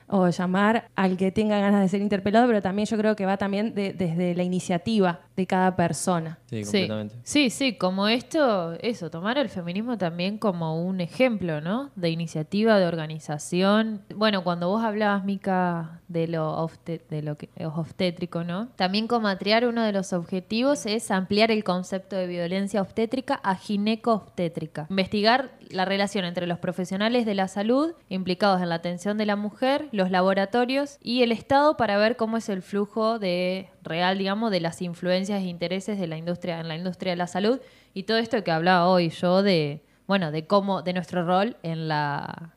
o 0.08 0.28
llamar 0.28 0.88
al 0.96 1.16
que 1.16 1.32
tenga 1.32 1.58
ganas 1.58 1.80
de 1.80 1.88
ser 1.88 2.00
interpelado, 2.00 2.46
pero 2.46 2.60
también 2.62 2.86
yo 2.86 2.96
creo 2.96 3.16
que 3.16 3.26
va 3.26 3.36
también 3.36 3.74
de- 3.74 3.92
desde 3.92 4.34
la 4.34 4.42
iniciativa 4.42 5.20
de 5.36 5.46
cada 5.46 5.74
persona. 5.76 6.38
sí, 6.46 6.62
completamente. 6.62 7.16
sí, 7.24 7.50
sí, 7.50 7.74
como 7.74 8.06
esto, 8.08 8.74
eso, 8.80 9.10
tomar 9.10 9.38
el 9.38 9.48
feminismo 9.48 9.98
también 9.98 10.38
como 10.38 10.80
un 10.84 11.00
ejemplo, 11.00 11.60
¿no? 11.60 11.90
De 11.96 12.10
iniciativa, 12.10 12.78
de 12.78 12.86
organización. 12.86 14.02
Bueno, 14.14 14.44
cuando 14.44 14.68
vos 14.68 14.84
hablabas, 14.84 15.24
Mica, 15.24 16.00
de 16.08 16.28
lo, 16.28 16.70
de 16.86 17.22
lo 17.22 17.36
que 17.36 17.48
es 17.56 17.66
obstétrico, 17.66 18.44
¿no? 18.44 18.68
También 18.76 19.06
con 19.08 19.22
Matriar 19.22 19.66
uno 19.66 19.82
de 19.82 19.92
los 19.92 20.12
objetivos 20.12 20.86
es 20.86 21.10
ampliar 21.10 21.50
el 21.50 21.64
concepto 21.64 22.14
de 22.14 22.26
violencia 22.26 22.80
obstétrica 22.82 23.34
a 23.42 23.56
gineco-obstétrica. 23.56 24.86
Investigar 24.90 25.50
la 25.70 25.84
relación 25.84 26.24
entre 26.24 26.46
los 26.46 26.58
profesionales 26.58 27.26
de 27.26 27.34
la 27.34 27.48
salud 27.48 27.92
implicados 28.08 28.62
en 28.62 28.68
la 28.68 28.76
atención 28.76 29.18
de 29.18 29.26
la 29.26 29.36
mujer, 29.36 29.88
los 29.94 30.10
laboratorios 30.10 30.98
y 31.00 31.22
el 31.22 31.32
Estado 31.32 31.76
para 31.76 31.96
ver 31.96 32.16
cómo 32.16 32.36
es 32.36 32.48
el 32.48 32.62
flujo 32.62 33.18
de 33.18 33.68
real, 33.82 34.18
digamos, 34.18 34.50
de 34.50 34.60
las 34.60 34.82
influencias 34.82 35.42
e 35.42 35.46
intereses 35.46 35.98
de 35.98 36.06
la 36.06 36.16
industria 36.16 36.60
en 36.60 36.68
la 36.68 36.76
industria 36.76 37.12
de 37.12 37.16
la 37.16 37.26
salud 37.26 37.60
y 37.94 38.02
todo 38.02 38.18
esto 38.18 38.42
que 38.44 38.50
hablaba 38.50 38.88
hoy 38.88 39.10
yo 39.10 39.42
de, 39.42 39.82
bueno, 40.06 40.30
de 40.30 40.46
cómo, 40.46 40.82
de 40.82 40.92
nuestro 40.92 41.24
rol 41.24 41.56
en 41.62 41.88
la, 41.88 42.54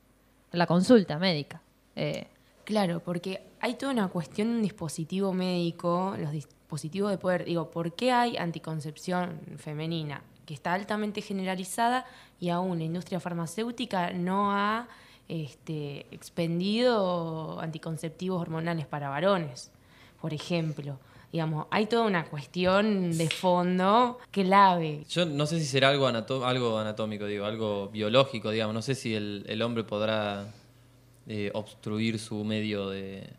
la 0.52 0.66
consulta 0.66 1.18
médica. 1.20 1.62
Eh, 1.96 2.28
Claro, 2.68 3.00
porque 3.00 3.48
hay 3.62 3.76
toda 3.76 3.94
una 3.94 4.10
cuestión 4.10 4.50
de 4.50 4.56
un 4.56 4.62
dispositivo 4.62 5.32
médico, 5.32 6.16
los 6.20 6.32
dispositivos 6.34 7.10
de 7.12 7.18
poder. 7.18 7.46
Digo, 7.46 7.72
¿por 7.72 7.94
qué 7.96 8.12
hay 8.12 8.36
anticoncepción 8.36 9.40
femenina 9.56 10.22
que 10.46 10.54
está 10.54 10.74
altamente 10.74 11.22
generalizada 11.22 12.06
y 12.42 12.50
aún 12.50 12.80
la 12.80 12.84
industria 12.84 13.22
farmacéutica 13.22 14.12
no 14.12 14.52
ha 14.52 14.90
este, 15.28 16.08
expendido 16.12 17.60
anticonceptivos 17.60 18.42
hormonales 18.42 18.86
para 18.86 19.10
varones, 19.10 19.72
por 20.22 20.34
ejemplo? 20.34 21.00
Digamos, 21.32 21.68
hay 21.72 21.88
toda 21.88 22.04
una 22.04 22.26
cuestión 22.26 23.18
de 23.18 23.30
fondo 23.30 24.18
clave. 24.32 25.04
Yo 25.10 25.26
no 25.26 25.46
sé 25.46 25.60
si 25.60 25.66
será 25.66 25.90
algo, 25.90 26.08
anatómico, 26.08 27.26
digo, 27.26 27.46
algo 27.46 27.90
biológico, 27.90 28.50
digamos. 28.50 28.74
No 28.74 28.82
sé 28.82 28.96
si 28.96 29.14
el, 29.14 29.46
el 29.48 29.62
hombre 29.62 29.84
podrá 29.84 30.54
eh, 31.28 31.52
obstruir 31.54 32.18
su 32.20 32.46
medio 32.46 32.90
de, 32.90 33.30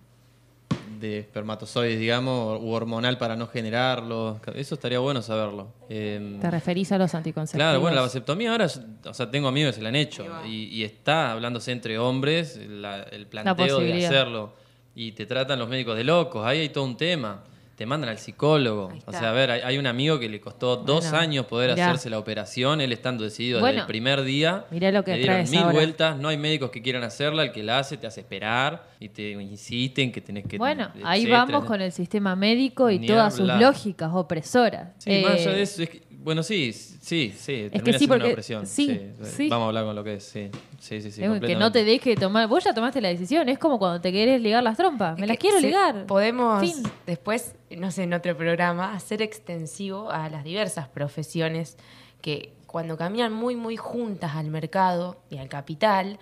de 0.99 1.19
espermatozoides, 1.21 1.99
digamos, 1.99 2.61
u 2.63 2.71
hormonal 2.71 3.19
para 3.19 3.37
no 3.37 3.47
generarlo. 3.47 4.41
Eso 4.55 4.75
estaría 4.75 4.99
bueno 4.99 5.23
saberlo. 5.23 5.69
Eh, 5.89 6.39
¿Te 6.41 6.51
referís 6.51 6.91
a 6.93 6.99
los 6.99 7.15
anticonceptivos? 7.15 7.65
Claro, 7.65 7.81
bueno, 7.81 7.95
la 7.97 8.03
vasectomía 8.03 8.53
ahora, 8.53 8.67
o 9.07 9.15
sea, 9.15 9.31
tengo 9.31 9.49
amigos 9.49 9.71
que 9.73 9.77
se 9.77 9.83
la 9.83 9.89
han 9.91 9.97
hecho 9.97 10.25
y, 10.47 10.65
y 10.65 10.85
está 10.85 11.33
hablándose 11.33 11.73
entre 11.73 11.99
hombres 11.99 12.57
la- 12.69 13.03
el 13.05 13.27
planteo 13.27 13.79
de 13.81 13.93
hacerlo 14.07 14.53
y 14.95 15.13
te 15.13 15.27
tratan 15.27 15.59
los 15.59 15.69
médicos 15.69 15.97
de 15.97 16.05
locos, 16.05 16.45
ahí 16.47 16.59
hay 16.61 16.69
todo 16.71 16.85
un 16.85 16.97
tema. 16.97 17.45
Te 17.79 17.87
mandan 17.87 18.11
al 18.11 18.19
psicólogo. 18.19 18.93
O 19.07 19.13
sea, 19.13 19.31
a 19.31 19.33
ver, 19.33 19.53
hay, 19.53 19.61
hay 19.61 19.79
un 19.79 19.87
amigo 19.87 20.19
que 20.19 20.29
le 20.29 20.41
costó 20.41 20.77
dos 20.79 21.05
Bueno, 21.05 21.19
años 21.19 21.47
poder 21.47 21.71
mirá. 21.71 21.87
hacerse 21.91 22.11
la 22.11 22.19
operación, 22.19 22.81
él 22.81 22.91
estando 22.93 23.23
decidido 23.23 23.61
Bueno, 23.61 23.75
desde 23.75 23.81
el 23.83 23.87
primer 23.87 24.23
día. 24.25 24.65
mirá 24.73 24.91
lo 24.91 25.05
que 25.05 25.13
le 25.13 25.19
dieron 25.19 25.49
mil 25.49 25.61
ahora. 25.61 25.73
vueltas, 25.73 26.17
no 26.19 26.27
hay 26.27 26.37
médicos 26.39 26.71
que 26.73 26.83
quieran 26.83 27.05
hacerla, 27.05 27.45
el 27.45 27.53
que 27.53 27.63
la 27.63 27.79
hace 27.79 27.97
te 27.97 28.09
hace 28.09 28.21
esperar 28.23 28.89
y 28.99 29.11
te 29.11 29.31
insisten 29.31 30.11
que 30.11 30.21
tenés 30.21 30.45
que... 30.47 30.59
Bueno, 30.59 30.91
ahí 31.05 31.27
vamos 31.31 31.65
con 31.67 31.81
el 31.81 31.93
sistema 31.93 32.35
médico 32.35 32.91
y 32.91 32.99
Ni 32.99 33.07
todas 33.07 33.37
sus 33.37 33.47
lógicas 33.47 34.11
opresoras. 34.13 34.89
Sí, 34.99 35.23
más 35.23 35.35
allá 35.35 35.53
Eh, 35.53 35.55
de 35.55 35.63
eso, 35.63 35.83
es 35.85 35.89
que- 35.91 36.03
bueno, 36.21 36.43
sí, 36.43 36.73
sí, 36.73 37.33
sí, 37.37 37.53
que 37.65 37.71
termina 37.71 37.99
sí, 37.99 38.07
porque- 38.07 38.25
una 38.25 38.33
opresión. 38.33 38.67
sí, 38.67 39.01
sí. 39.23 39.49
Vamos 39.49 39.65
a 39.65 39.69
hablar 39.69 39.85
con 39.85 39.95
lo 39.97 40.05
que 40.05 40.15
es, 40.15 40.25
sí, 40.25 40.51
sí, 40.79 41.01
sí, 41.01 41.11
sí, 41.11 41.23
es 41.23 41.41
que 41.41 41.57
no 41.57 41.71
te 41.73 41.85
deje 41.85 42.17
tomar. 42.17 42.47
Vos 42.49 42.65
ya 42.65 42.75
tomaste 42.75 43.01
la 43.01 43.09
decisión. 43.09 43.49
Es 43.49 43.59
como 43.59 43.79
cuando 43.79 44.01
te 44.01 44.11
querés 44.13 44.41
ligar 44.43 44.63
las 44.63 44.77
trompas. 44.77 45.17
Me 45.17 45.23
Es 45.25 45.29
las 45.29 45.37
que 45.39 45.41
quiero 45.43 45.61
ligar. 45.61 46.07
Podemos 46.07 46.61
Fin. 46.61 46.83
después, 47.07 47.55
no 47.71 47.91
sé, 47.91 48.03
en 48.03 48.15
otro 48.15 48.37
programa, 48.37 48.95
hacer 48.95 49.23
extensivo 49.23 50.11
a 50.11 50.29
las 50.29 50.45
diversas 50.45 50.89
profesiones 50.89 51.77
que 52.21 52.53
cuando 52.67 52.97
caminan 52.99 53.33
muy, 53.33 53.57
muy 53.57 53.77
juntas 53.77 54.33
al 54.35 54.49
mercado 54.51 55.17
y 55.31 55.39
al 55.39 55.49
capital, 55.49 56.19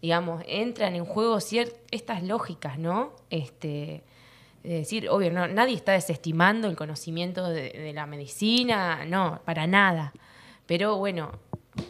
digamos, 0.00 0.42
entran 0.48 0.94
en 0.94 1.04
juego 1.04 1.36
cier- 1.38 1.74
estas 1.90 2.22
lógicas, 2.22 2.78
¿no? 2.78 3.12
Este, 3.28 4.02
de 4.62 4.74
decir, 4.74 5.08
obvio, 5.08 5.30
no, 5.30 5.48
nadie 5.48 5.74
está 5.74 5.92
desestimando 5.92 6.68
el 6.68 6.76
conocimiento 6.76 7.48
de, 7.48 7.92
la 7.94 8.06
medicina, 8.06 9.04
no, 9.06 9.40
para 9.44 9.66
nada. 9.66 10.12
Pero 10.66 10.96
bueno, 10.96 11.32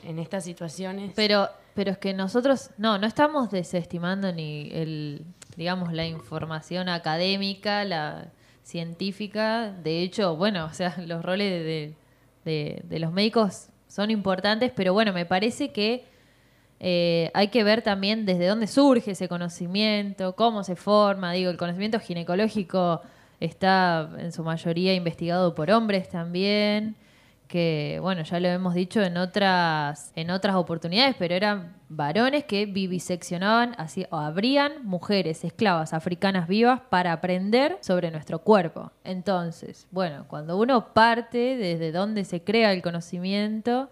en 0.05 0.19
estas 0.19 0.45
situaciones... 0.45 1.13
Pero, 1.17 1.49
pero 1.75 1.91
es 1.93 1.99
que 1.99 2.15
nosotros, 2.15 2.71
no, 2.79 2.99
no 2.99 3.07
estamos 3.07 3.51
desestimando 3.51 4.33
ni 4.33 4.71
el, 4.73 5.25
digamos, 5.57 5.93
la 5.93 6.07
información 6.07 6.89
académica, 6.89 7.85
la 7.85 8.31
científica. 8.63 9.73
De 9.73 10.03
hecho, 10.03 10.37
bueno, 10.37 10.67
o 10.67 10.73
sea, 10.73 10.95
los 11.07 11.25
roles 11.25 11.95
de- 12.45 12.83
de 12.85 12.99
los 12.99 13.13
médicos 13.13 13.69
son 13.89 14.11
importantes, 14.11 14.73
pero 14.75 14.93
bueno, 14.93 15.13
me 15.13 15.27
parece 15.27 15.73
que 15.73 16.05
eh, 16.83 17.31
hay 17.35 17.49
que 17.49 17.63
ver 17.63 17.83
también 17.83 18.25
desde 18.25 18.47
dónde 18.47 18.67
surge 18.67 19.11
ese 19.11 19.29
conocimiento, 19.29 20.35
cómo 20.35 20.65
se 20.65 20.77
forma. 20.77 21.33
Digo, 21.33 21.51
el 21.51 21.59
conocimiento 21.59 22.01
ginecológico 22.01 23.03
está 23.39 24.09
en 24.19 24.33
su 24.33 24.43
mayoría 24.43 24.95
investigado 24.95 25.55
por 25.55 25.71
hombres 25.71 26.09
también, 26.09 26.97
que 27.49 27.99
bueno, 28.01 28.23
ya 28.23 28.41
lo 28.41 28.49
hemos 28.49 28.73
dicho 28.75 29.03
en 29.03 29.19
otras, 29.19 30.13
en 30.17 30.31
otras 30.31 30.57
oportunidades, 30.57 31.17
pero 31.19 31.35
eran 31.35 31.77
varones 31.91 32.45
que 32.45 32.65
viviseccionaban, 32.65 33.75
así, 33.77 34.07
o 34.11 34.17
abrían 34.17 34.87
mujeres 34.87 35.45
esclavas 35.45 35.93
africanas 35.93 36.49
vivas 36.49 36.81
para 36.89 37.13
aprender 37.13 37.77
sobre 37.83 38.11
nuestro 38.11 38.39
cuerpo. 38.39 38.91
Entonces, 39.05 39.87
bueno, 39.91 40.25
cuando 40.29 40.57
uno 40.57 40.95
parte 40.95 41.57
desde 41.57 41.93
donde 41.93 42.25
se 42.25 42.43
crea 42.43 42.73
el 42.73 42.81
conocimiento, 42.81 43.91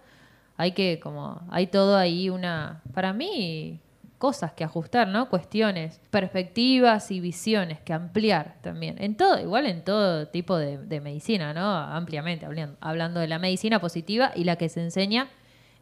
hay 0.58 0.72
que 0.72 1.00
como 1.00 1.40
hay 1.50 1.68
todo 1.68 1.96
ahí 1.96 2.28
una 2.28 2.82
para 2.92 3.14
mí 3.14 3.80
cosas 4.18 4.52
que 4.52 4.64
ajustar 4.64 5.06
no 5.06 5.30
cuestiones 5.30 6.00
perspectivas 6.10 7.12
y 7.12 7.20
visiones 7.20 7.80
que 7.80 7.92
ampliar 7.92 8.56
también. 8.60 8.96
En 8.98 9.16
todo 9.16 9.40
igual 9.40 9.66
en 9.66 9.84
todo 9.84 10.26
tipo 10.26 10.56
de, 10.56 11.00
medicina 11.00 11.54
no 11.54 11.76
ampliamente 11.76 12.44
hablando, 12.44 12.76
hablando 12.80 13.20
de 13.20 13.28
la 13.28 13.38
medicina 13.38 13.80
positiva 13.80 14.32
y 14.34 14.42
la 14.42 14.56
que 14.56 14.68
se 14.68 14.82
enseña 14.82 15.28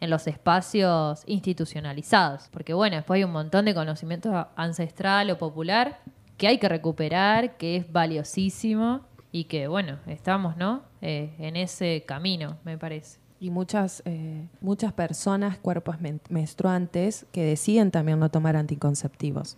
en 0.00 0.10
los 0.10 0.26
espacios 0.26 1.22
institucionalizados. 1.24 2.48
Porque 2.50 2.74
bueno 2.74 2.96
después 2.96 3.16
hay 3.16 3.24
un 3.24 3.32
montón 3.32 3.64
de 3.64 3.74
conocimiento 3.74 4.48
ancestral 4.56 5.30
o 5.30 5.38
popular 5.38 6.00
que 6.36 6.48
hay 6.48 6.58
que 6.58 6.68
recuperar 6.68 7.56
que 7.56 7.76
es 7.76 7.90
valiosísimo 7.90 9.06
y 9.32 9.44
que 9.44 9.68
bueno 9.68 9.98
estamos 10.06 10.58
no 10.58 10.82
Eh, 11.02 11.34
en 11.38 11.56
ese 11.56 12.04
camino 12.06 12.56
me 12.64 12.76
parece 12.78 13.25
Y 13.38 13.50
muchas, 13.50 14.02
eh, 14.06 14.46
muchas 14.60 14.92
personas, 14.92 15.58
cuerpos 15.58 16.00
men- 16.00 16.20
menstruantes, 16.30 17.26
que 17.32 17.44
deciden 17.44 17.90
también 17.90 18.18
no 18.18 18.30
tomar 18.30 18.56
anticonceptivos. 18.56 19.56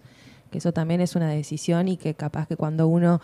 Que 0.50 0.58
eso 0.58 0.73
también 0.73 1.00
es 1.00 1.14
una 1.14 1.28
decisión 1.30 1.88
y 1.88 1.97
que 1.97 2.14
capaz 2.14 2.49
que 2.49 2.56
cuando 2.56 2.88
uno 2.88 3.20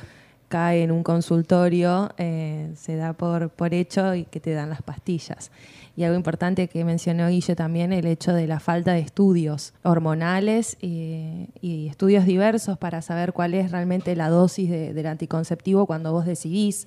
cae 0.49 0.83
en 0.85 0.93
un 0.93 1.03
consultorio 1.03 2.11
eh, 2.19 2.71
se 2.77 2.95
da 2.97 3.15
por, 3.15 3.49
por 3.51 3.75
hecho 3.75 4.15
y 4.15 4.25
que 4.25 4.39
te 4.39 4.53
dan 4.53 4.69
las 4.69 4.83
pastillas. 4.83 5.51
Y 5.97 6.05
algo 6.05 6.17
importante 6.17 6.69
que 6.69 6.85
mencionó 6.85 7.29
Guille 7.29 7.57
también, 7.57 7.93
el 7.93 8.07
hecho 8.07 8.33
de 8.33 8.47
la 8.47 8.61
falta 8.61 8.93
de 8.93 9.01
estudios 9.01 9.73
hormonales 9.83 10.77
y, 10.81 11.49
y 11.61 11.89
estudios 11.89 12.27
diversos 12.27 12.79
para 12.79 13.01
saber 13.03 13.33
cuál 13.33 13.55
es 13.55 13.73
realmente 13.73 14.15
la 14.15 14.29
dosis 14.29 14.71
de- 14.71 14.93
del 14.95 15.07
anticonceptivo 15.07 15.87
cuando 15.87 16.13
vos 16.13 16.27
decidís 16.27 16.87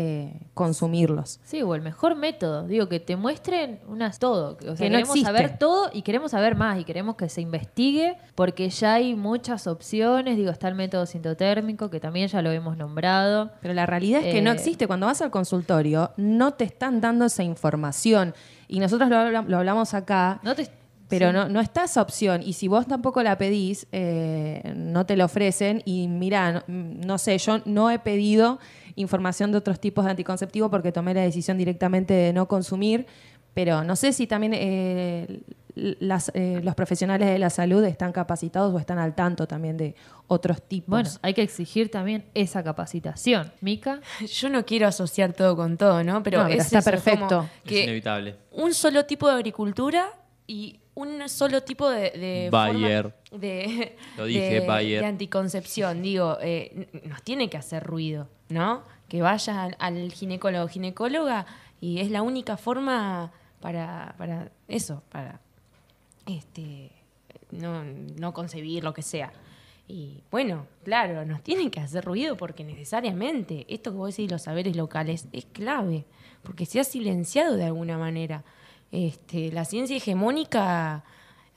eh, 0.00 0.40
consumirlos. 0.54 1.40
Sí, 1.44 1.60
o 1.60 1.74
el 1.74 1.82
mejor 1.82 2.14
método. 2.14 2.66
Digo, 2.68 2.88
que 2.88 3.00
te 3.00 3.16
muestren 3.16 3.80
unas 3.88 4.20
todo. 4.20 4.56
O 4.56 4.60
sea, 4.60 4.74
Que 4.76 4.84
no 4.90 4.96
queremos 4.98 5.08
existe. 5.16 5.26
saber 5.26 5.58
todo 5.58 5.90
y 5.92 6.02
queremos 6.02 6.30
saber 6.30 6.54
más 6.54 6.78
y 6.78 6.84
queremos 6.84 7.16
que 7.16 7.28
se 7.28 7.40
investigue 7.40 8.16
porque 8.36 8.70
ya 8.70 8.94
hay 8.94 9.16
muchas 9.16 9.66
opciones. 9.66 10.36
Digo, 10.36 10.50
está 10.52 10.68
el 10.68 10.76
método 10.76 11.04
sintotérmico, 11.04 11.90
que 11.90 11.98
también 11.98 12.28
ya 12.28 12.42
lo 12.42 12.52
hemos 12.52 12.76
nombrado. 12.76 13.50
Pero 13.60 13.74
la 13.74 13.86
realidad 13.86 14.22
es 14.24 14.32
que 14.32 14.40
no 14.40 14.52
Eh, 14.52 14.54
existe. 14.54 14.86
Cuando 14.86 15.06
vas 15.06 15.20
al 15.20 15.32
consultorio, 15.32 16.12
no 16.16 16.52
te 16.54 16.62
están 16.64 17.00
dando 17.00 17.24
esa 17.24 17.42
información. 17.42 18.34
Y 18.68 18.78
nosotros 18.78 19.08
lo, 19.10 19.16
habla- 19.16 19.42
lo 19.48 19.56
hablamos 19.58 19.94
acá, 19.94 20.38
No 20.44 20.54
te, 20.54 20.68
pero 21.08 21.28
sí. 21.30 21.32
no, 21.34 21.48
no 21.48 21.58
está 21.60 21.84
esa 21.84 22.02
opción. 22.02 22.42
Y 22.44 22.52
si 22.52 22.68
vos 22.68 22.86
tampoco 22.86 23.22
la 23.22 23.36
pedís, 23.38 23.86
eh, 23.92 24.74
no 24.76 25.06
te 25.06 25.16
la 25.16 25.24
ofrecen. 25.24 25.82
Y 25.86 26.06
mira, 26.06 26.52
no, 26.52 26.62
no 26.68 27.18
sé, 27.18 27.36
yo 27.38 27.60
no 27.64 27.90
he 27.90 27.98
pedido 27.98 28.58
información 29.00 29.52
de 29.52 29.58
otros 29.58 29.80
tipos 29.80 30.04
de 30.04 30.10
anticonceptivo 30.12 30.70
porque 30.70 30.92
tomé 30.92 31.14
la 31.14 31.22
decisión 31.22 31.56
directamente 31.58 32.14
de 32.14 32.32
no 32.32 32.46
consumir. 32.48 33.06
Pero 33.54 33.82
no 33.82 33.96
sé 33.96 34.12
si 34.12 34.26
también 34.28 34.52
eh, 34.54 35.40
las, 35.74 36.30
eh, 36.34 36.60
los 36.62 36.74
profesionales 36.76 37.28
de 37.28 37.38
la 37.38 37.50
salud 37.50 37.82
están 37.84 38.12
capacitados 38.12 38.72
o 38.72 38.78
están 38.78 38.98
al 38.98 39.14
tanto 39.16 39.46
también 39.48 39.76
de 39.76 39.94
otros 40.28 40.62
tipos. 40.62 40.88
Bueno, 40.90 41.10
hay 41.22 41.34
que 41.34 41.42
exigir 41.42 41.90
también 41.90 42.24
esa 42.34 42.62
capacitación. 42.62 43.50
Mica, 43.60 44.00
Yo 44.26 44.48
no 44.48 44.64
quiero 44.64 44.86
asociar 44.86 45.32
todo 45.32 45.56
con 45.56 45.76
todo, 45.76 46.04
¿no? 46.04 46.22
Pero, 46.22 46.38
No, 46.42 46.44
pero 46.48 46.60
es 46.60 46.66
está 46.66 46.78
eso, 46.80 46.90
perfecto. 46.90 47.26
como 47.28 47.42
Es 47.64 47.68
que 47.68 47.82
inevitable. 47.84 48.36
un 48.52 48.74
solo 48.74 49.06
tipo 49.06 49.26
de 49.28 49.34
agricultura 49.34 50.06
y 50.46 50.78
un 51.00 51.28
solo 51.28 51.62
tipo 51.62 51.88
de, 51.88 52.10
de 52.10 52.48
Bayer. 52.50 53.12
forma 53.30 53.40
de, 53.40 53.96
Lo 54.16 54.24
dije, 54.24 54.60
de- 54.60 54.66
Bayer. 54.66 55.00
de 55.00 55.06
anticoncepción. 55.06 56.02
Digo, 56.02 56.38
eh, 56.40 56.88
nos 57.04 57.22
tiene 57.22 57.48
que 57.48 57.56
hacer 57.56 57.84
ruido, 57.84 58.28
¿no? 58.48 58.82
Que 59.08 59.22
vayas 59.22 59.48
al, 59.56 59.76
al 59.78 60.12
ginecólogo 60.12 60.64
o 60.64 60.68
ginecóloga 60.68 61.46
y 61.80 62.00
es 62.00 62.10
la 62.10 62.22
única 62.22 62.56
forma 62.56 63.32
para, 63.60 64.14
para 64.18 64.50
eso, 64.66 65.02
para 65.10 65.40
este 66.26 66.90
no, 67.50 67.84
no 67.84 68.32
concebir 68.32 68.84
lo 68.84 68.92
que 68.92 69.02
sea. 69.02 69.32
Y 69.86 70.22
bueno, 70.30 70.66
claro, 70.84 71.24
nos 71.24 71.42
tienen 71.42 71.70
que 71.70 71.80
hacer 71.80 72.04
ruido 72.04 72.36
porque 72.36 72.62
necesariamente 72.64 73.64
esto 73.68 73.90
que 73.90 73.96
vos 73.96 74.14
decís, 74.14 74.30
los 74.30 74.42
saberes 74.42 74.76
locales, 74.76 75.28
es 75.32 75.46
clave, 75.46 76.04
porque 76.42 76.66
se 76.66 76.80
ha 76.80 76.84
silenciado 76.84 77.56
de 77.56 77.64
alguna 77.64 77.96
manera. 77.96 78.44
Este, 78.90 79.52
la 79.52 79.64
ciencia 79.64 79.96
hegemónica 79.96 81.04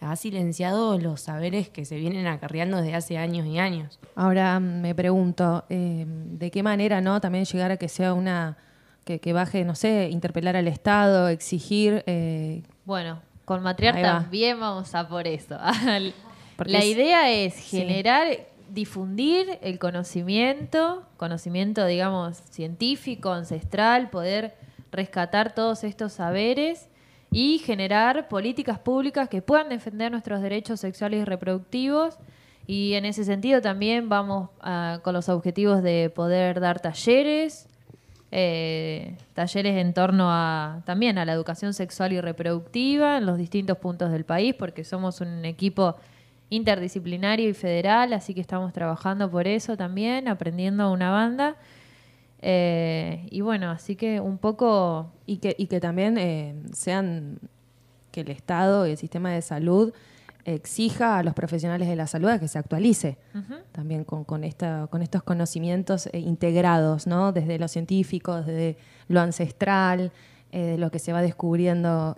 ha 0.02 0.16
silenciado 0.16 0.98
los 0.98 1.22
saberes 1.22 1.70
que 1.70 1.86
se 1.86 1.96
vienen 1.96 2.26
acarreando 2.28 2.78
desde 2.78 2.96
hace 2.96 3.18
años 3.18 3.46
y 3.46 3.60
años. 3.60 4.00
Ahora 4.16 4.60
me 4.60 4.96
pregunto, 4.96 5.64
eh, 5.70 6.06
¿de 6.08 6.50
qué 6.52 6.64
manera 6.64 7.02
no 7.02 7.22
también 7.22 7.46
llegar 7.46 7.72
a 7.72 7.78
que 7.78 7.88
sea 7.88 8.14
una, 8.14 8.58
que, 9.06 9.20
que 9.20 9.32
baje, 9.32 9.64
no 9.64 9.76
sé, 9.76 10.10
interpelar 10.12 10.56
al 10.56 10.68
Estado, 10.68 11.28
exigir... 11.30 12.04
eh, 12.08 12.64
bueno, 12.86 13.22
con 13.46 13.62
Matriar 13.62 13.96
va. 13.98 14.02
también 14.02 14.60
vamos 14.60 14.94
a 14.96 15.08
por 15.08 15.28
eso. 15.28 15.58
Porque 16.58 16.74
la 16.74 16.80
es- 16.80 16.86
idea 16.86 17.32
es 17.32 17.54
Sí. 17.54 17.78
generar, 17.78 18.28
difundir 18.70 19.60
el 19.62 19.78
conocimiento, 19.80 21.04
conocimiento, 21.18 21.86
digamos, 21.86 22.38
científico, 22.50 23.32
ancestral, 23.32 24.10
poder 24.10 24.56
rescatar 24.92 25.54
todos 25.54 25.84
estos 25.84 26.14
saberes 26.14 26.88
y 27.32 27.60
generar 27.60 28.28
políticas 28.28 28.78
públicas 28.78 29.30
que 29.30 29.42
puedan 29.42 29.70
defender 29.70 30.12
nuestros 30.12 30.42
derechos 30.42 30.82
sexuales 30.82 31.22
y 31.22 31.26
reproductivos. 31.26 32.18
Y 32.68 32.94
en 32.94 33.06
ese 33.06 33.24
sentido 33.24 33.62
también 33.62 34.10
vamos 34.10 34.50
ah, 34.60 35.00
con 35.02 35.14
los 35.14 35.30
objetivos 35.30 35.82
de 35.82 36.12
poder 36.14 36.60
dar 36.60 36.82
talleres, 36.82 37.68
eh, 38.32 39.16
talleres 39.34 39.78
en 39.78 39.94
torno 39.94 40.30
a 40.30 40.82
también 40.86 41.18
a 41.18 41.26
la 41.26 41.32
educación 41.32 41.74
sexual 41.74 42.14
y 42.14 42.22
reproductiva 42.22 43.18
en 43.18 43.26
los 43.26 43.38
distintos 43.38 43.78
puntos 43.78 44.12
del 44.12 44.26
país, 44.26 44.54
porque 44.54 44.84
somos 44.84 45.22
un 45.22 45.46
equipo 45.46 45.96
interdisciplinario 46.50 47.50
y 47.50 47.54
federal, 47.54 48.12
así 48.12 48.34
que 48.34 48.42
estamos 48.42 48.74
trabajando 48.74 49.32
por 49.32 49.48
eso 49.48 49.78
también, 49.78 50.28
aprendiendo 50.28 50.92
una 50.92 51.10
banda. 51.10 51.56
Eh, 52.42 53.28
y 53.30 53.42
bueno, 53.42 53.70
así 53.70 53.96
que 53.96 54.20
un 54.20 54.38
poco 54.38 55.12
y, 55.26 55.38
que, 55.38 55.56
y 55.58 55.68
que 55.68 55.80
también 55.80 56.18
eh, 56.18 56.56
sean, 56.74 57.40
que 58.12 58.22
el 58.22 58.32
Estado 58.32 58.88
y 58.88 58.92
el 58.92 58.98
sistema 58.98 59.32
de 59.32 59.42
salud 59.42 59.94
exija 60.44 61.20
a 61.20 61.24
los 61.24 61.36
profesionales 61.36 61.88
de 61.88 61.96
la 61.96 62.08
salud 62.08 62.30
a 62.30 62.40
que 62.40 62.48
se 62.48 62.58
actualice 62.58 63.20
también 63.72 64.04
con, 64.04 64.24
con, 64.24 64.44
esta, 64.44 64.88
con 64.90 65.04
estos 65.04 65.22
conocimientos 65.22 66.08
eh, 66.08 66.20
integrados, 66.20 67.06
¿no? 67.06 67.32
Desde 67.32 67.60
lo 67.60 67.68
científico, 67.68 68.38
desde 68.38 68.76
lo 69.08 69.22
ancestral, 69.22 70.12
de 70.52 70.78
lo 70.78 70.92
que 70.92 71.00
se 71.00 71.14
va 71.14 71.22
descubriendo 71.22 72.18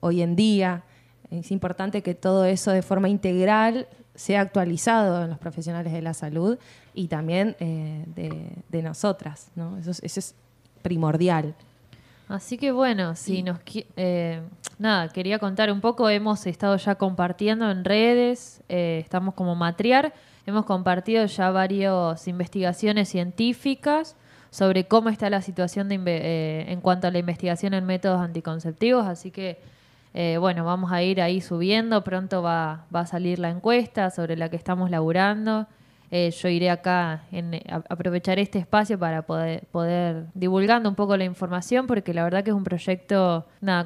hoy 0.00 0.22
en 0.22 0.34
día. 0.34 0.82
Es 1.30 1.52
importante 1.52 2.02
que 2.02 2.14
todo 2.14 2.44
eso 2.44 2.72
de 2.72 2.82
forma 2.82 3.08
integral 3.08 3.86
sea 4.16 4.40
actualizado 4.40 5.22
en 5.22 5.30
los 5.30 5.38
profesionales 5.38 5.92
de 5.92 6.02
la 6.02 6.14
salud 6.14 6.58
y 6.94 7.08
también 7.08 7.54
de, 7.60 8.50
de, 8.68 8.82
nosotras, 8.82 9.50
¿no? 9.54 9.78
Eso, 9.78 9.90
eso 9.90 10.20
es 10.20 10.34
primordial. 10.82 11.54
Así 12.28 12.58
que 12.58 12.72
bueno, 12.72 13.14
si 13.14 13.42
nos 13.44 13.58
eh, 13.96 14.40
nada, 14.78 15.08
quería 15.08 15.38
contar 15.38 15.70
un 15.70 15.80
poco, 15.80 16.08
hemos 16.08 16.44
estado 16.46 16.76
ya 16.76 16.96
compartiendo 16.96 17.70
en 17.70 17.84
redes, 17.84 18.62
eh, 18.68 19.00
estamos 19.02 19.34
como 19.34 19.54
matriar, 19.54 20.12
hemos 20.44 20.64
compartido 20.64 21.24
ya 21.26 21.50
varias 21.50 22.26
investigaciones 22.26 23.08
científicas 23.08 24.16
sobre 24.50 24.86
cómo 24.88 25.08
está 25.08 25.30
la 25.30 25.40
situación 25.40 25.88
de, 25.88 26.00
eh, 26.06 26.64
en 26.72 26.80
cuanto 26.80 27.06
a 27.06 27.12
la 27.12 27.18
investigación 27.18 27.74
en 27.74 27.84
métodos 27.84 28.20
anticonceptivos, 28.20 29.06
así 29.06 29.30
que 29.30 29.58
bueno, 30.40 30.64
vamos 30.64 30.92
a 30.92 31.02
ir 31.02 31.20
ahí 31.20 31.42
subiendo, 31.42 32.02
pronto 32.02 32.42
va, 32.42 32.86
va 32.94 33.00
a 33.00 33.06
salir 33.06 33.38
la 33.38 33.50
encuesta 33.50 34.10
sobre 34.10 34.36
la 34.36 34.48
que 34.48 34.56
estamos 34.56 34.90
laburando. 34.90 35.66
Eh, 36.10 36.30
yo 36.30 36.48
iré 36.48 36.70
acá 36.70 37.24
en 37.32 37.60
aprovechar 37.88 38.38
este 38.38 38.58
espacio 38.58 38.98
para 38.98 39.22
poder, 39.22 39.66
poder 39.72 40.26
divulgando 40.34 40.88
un 40.88 40.94
poco 40.94 41.16
la 41.16 41.24
información 41.24 41.86
porque 41.88 42.14
la 42.14 42.22
verdad 42.22 42.44
que 42.44 42.50
es 42.50 42.56
un 42.56 42.62
proyecto 42.62 43.46
nada 43.60 43.84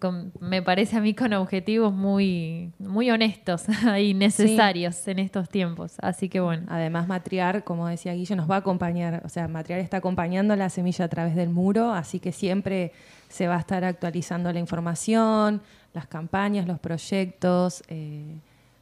con, 0.00 0.32
me 0.40 0.62
parece 0.62 0.96
a 0.96 1.00
mí 1.00 1.12
con 1.14 1.32
objetivos 1.34 1.92
muy 1.92 2.72
muy 2.78 3.10
honestos 3.10 3.66
y 4.00 4.14
necesarios 4.14 5.06
en 5.08 5.18
estos 5.18 5.48
tiempos. 5.48 5.96
Así 6.00 6.28
que 6.28 6.40
bueno. 6.40 6.66
Además 6.68 7.06
Matriar 7.06 7.64
como 7.64 7.86
decía 7.86 8.14
Guillo 8.14 8.36
nos 8.36 8.50
va 8.50 8.56
a 8.56 8.58
acompañar 8.58 9.22
o 9.24 9.28
sea 9.28 9.46
Matriar 9.46 9.80
está 9.80 9.98
acompañando 9.98 10.56
la 10.56 10.70
semilla 10.70 11.04
a 11.04 11.08
través 11.08 11.34
del 11.34 11.50
muro 11.50 11.92
así 11.92 12.18
que 12.18 12.32
siempre 12.32 12.92
se 13.28 13.46
va 13.46 13.56
a 13.56 13.60
estar 13.60 13.84
actualizando 13.84 14.52
la 14.52 14.58
información 14.58 15.60
las 15.92 16.06
campañas 16.06 16.66
los 16.66 16.78
proyectos 16.78 17.82
eh, 17.88 18.38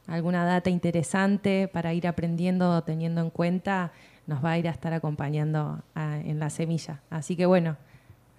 alguna 0.07 0.45
data 0.45 0.69
interesante 0.69 1.67
para 1.67 1.93
ir 1.93 2.07
aprendiendo, 2.07 2.81
teniendo 2.83 3.21
en 3.21 3.29
cuenta, 3.29 3.91
nos 4.25 4.43
va 4.43 4.51
a 4.51 4.57
ir 4.57 4.67
a 4.67 4.71
estar 4.71 4.93
acompañando 4.93 5.83
en 5.95 6.39
la 6.39 6.49
semilla. 6.49 7.01
Así 7.09 7.35
que 7.35 7.45
bueno, 7.45 7.77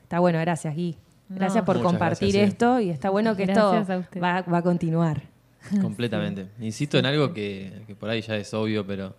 está 0.03 0.19
bueno, 0.19 0.39
gracias 0.41 0.75
Gui. 0.75 0.97
Gracias 1.29 1.65
por 1.65 1.83
compartir 1.83 2.37
esto 2.37 2.81
y 2.81 2.89
está 2.89 3.11
bueno 3.11 3.37
que 3.37 3.43
esto 3.43 3.85
va, 4.23 4.39
a 4.39 4.63
continuar. 4.63 5.23
Completamente. 5.83 6.47
Insisto 6.61 6.99
en 6.99 7.05
algo 7.05 7.35
que, 7.35 7.85
por 8.01 8.09
ahí 8.09 8.23
ya 8.23 8.37
es 8.37 8.55
obvio, 8.55 8.87
pero 8.87 9.15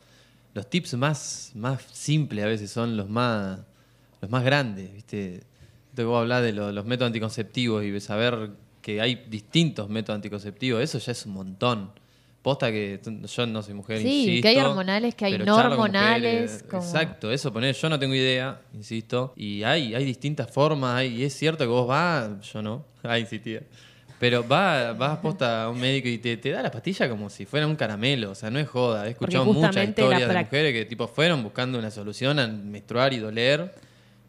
los 0.55 0.67
tips 0.67 0.95
más, 0.95 1.51
más 1.53 1.83
simples 1.91 2.43
a 2.43 2.47
veces 2.47 2.71
son 2.71 2.97
los 2.97 3.09
más, 3.09 3.59
los 4.21 4.31
más 4.31 4.43
grandes. 4.43 4.91
¿viste? 4.91 5.43
Te 5.93 6.03
voy 6.03 6.15
a 6.15 6.19
hablar 6.21 6.41
de 6.41 6.51
los 6.51 6.85
métodos 6.85 7.09
anticonceptivos 7.09 7.83
y 7.83 7.99
saber 7.99 8.51
que 8.81 9.01
hay 9.01 9.25
distintos 9.29 9.89
métodos 9.89 10.15
anticonceptivos, 10.15 10.81
eso 10.81 10.97
ya 10.97 11.11
es 11.11 11.25
un 11.27 11.33
montón. 11.33 11.91
Posta 12.41 12.71
que 12.71 13.01
yo 13.03 13.45
no 13.47 13.61
soy 13.61 13.73
mujer, 13.73 13.99
sí, 13.99 14.39
que 14.41 14.47
hay 14.47 14.57
hormonales, 14.57 15.13
que 15.13 15.25
hay 15.25 15.37
no 15.39 15.57
hormonales. 15.57 16.63
Exacto, 16.71 17.31
eso 17.31 17.51
poner, 17.51 17.75
yo 17.75 17.89
no 17.89 17.99
tengo 17.99 18.15
idea, 18.15 18.61
insisto. 18.73 19.33
Y 19.35 19.63
hay, 19.63 19.93
hay 19.93 20.05
distintas 20.05 20.49
formas, 20.49 21.03
y 21.03 21.25
es 21.25 21.33
cierto 21.33 21.65
que 21.65 21.69
vos 21.69 21.85
vas, 21.85 22.29
yo 22.53 22.61
no, 22.61 22.85
ah, 23.03 23.19
insistía. 23.19 23.63
Pero 24.19 24.43
vas, 24.43 24.97
vas 24.97 25.19
posta 25.19 25.63
a 25.63 25.69
un 25.69 25.79
médico 25.79 26.07
y 26.07 26.17
te, 26.17 26.37
te, 26.37 26.51
da 26.51 26.61
la 26.61 26.71
pastilla 26.71 27.09
como 27.09 27.29
si 27.29 27.45
fuera 27.45 27.67
un 27.67 27.75
caramelo, 27.75 28.31
o 28.31 28.35
sea, 28.35 28.49
no 28.49 28.59
es 28.59 28.67
joda. 28.67 29.07
He 29.07 29.11
escuchado 29.11 29.45
muchas 29.45 29.87
historias 29.87 30.27
de 30.27 30.39
mujeres 30.39 30.73
que 30.73 30.85
tipo 30.85 31.07
fueron 31.07 31.43
buscando 31.43 31.77
una 31.77 31.91
solución 31.91 32.39
a 32.39 32.47
menstruar 32.47 33.13
y 33.13 33.19
doler 33.19 33.73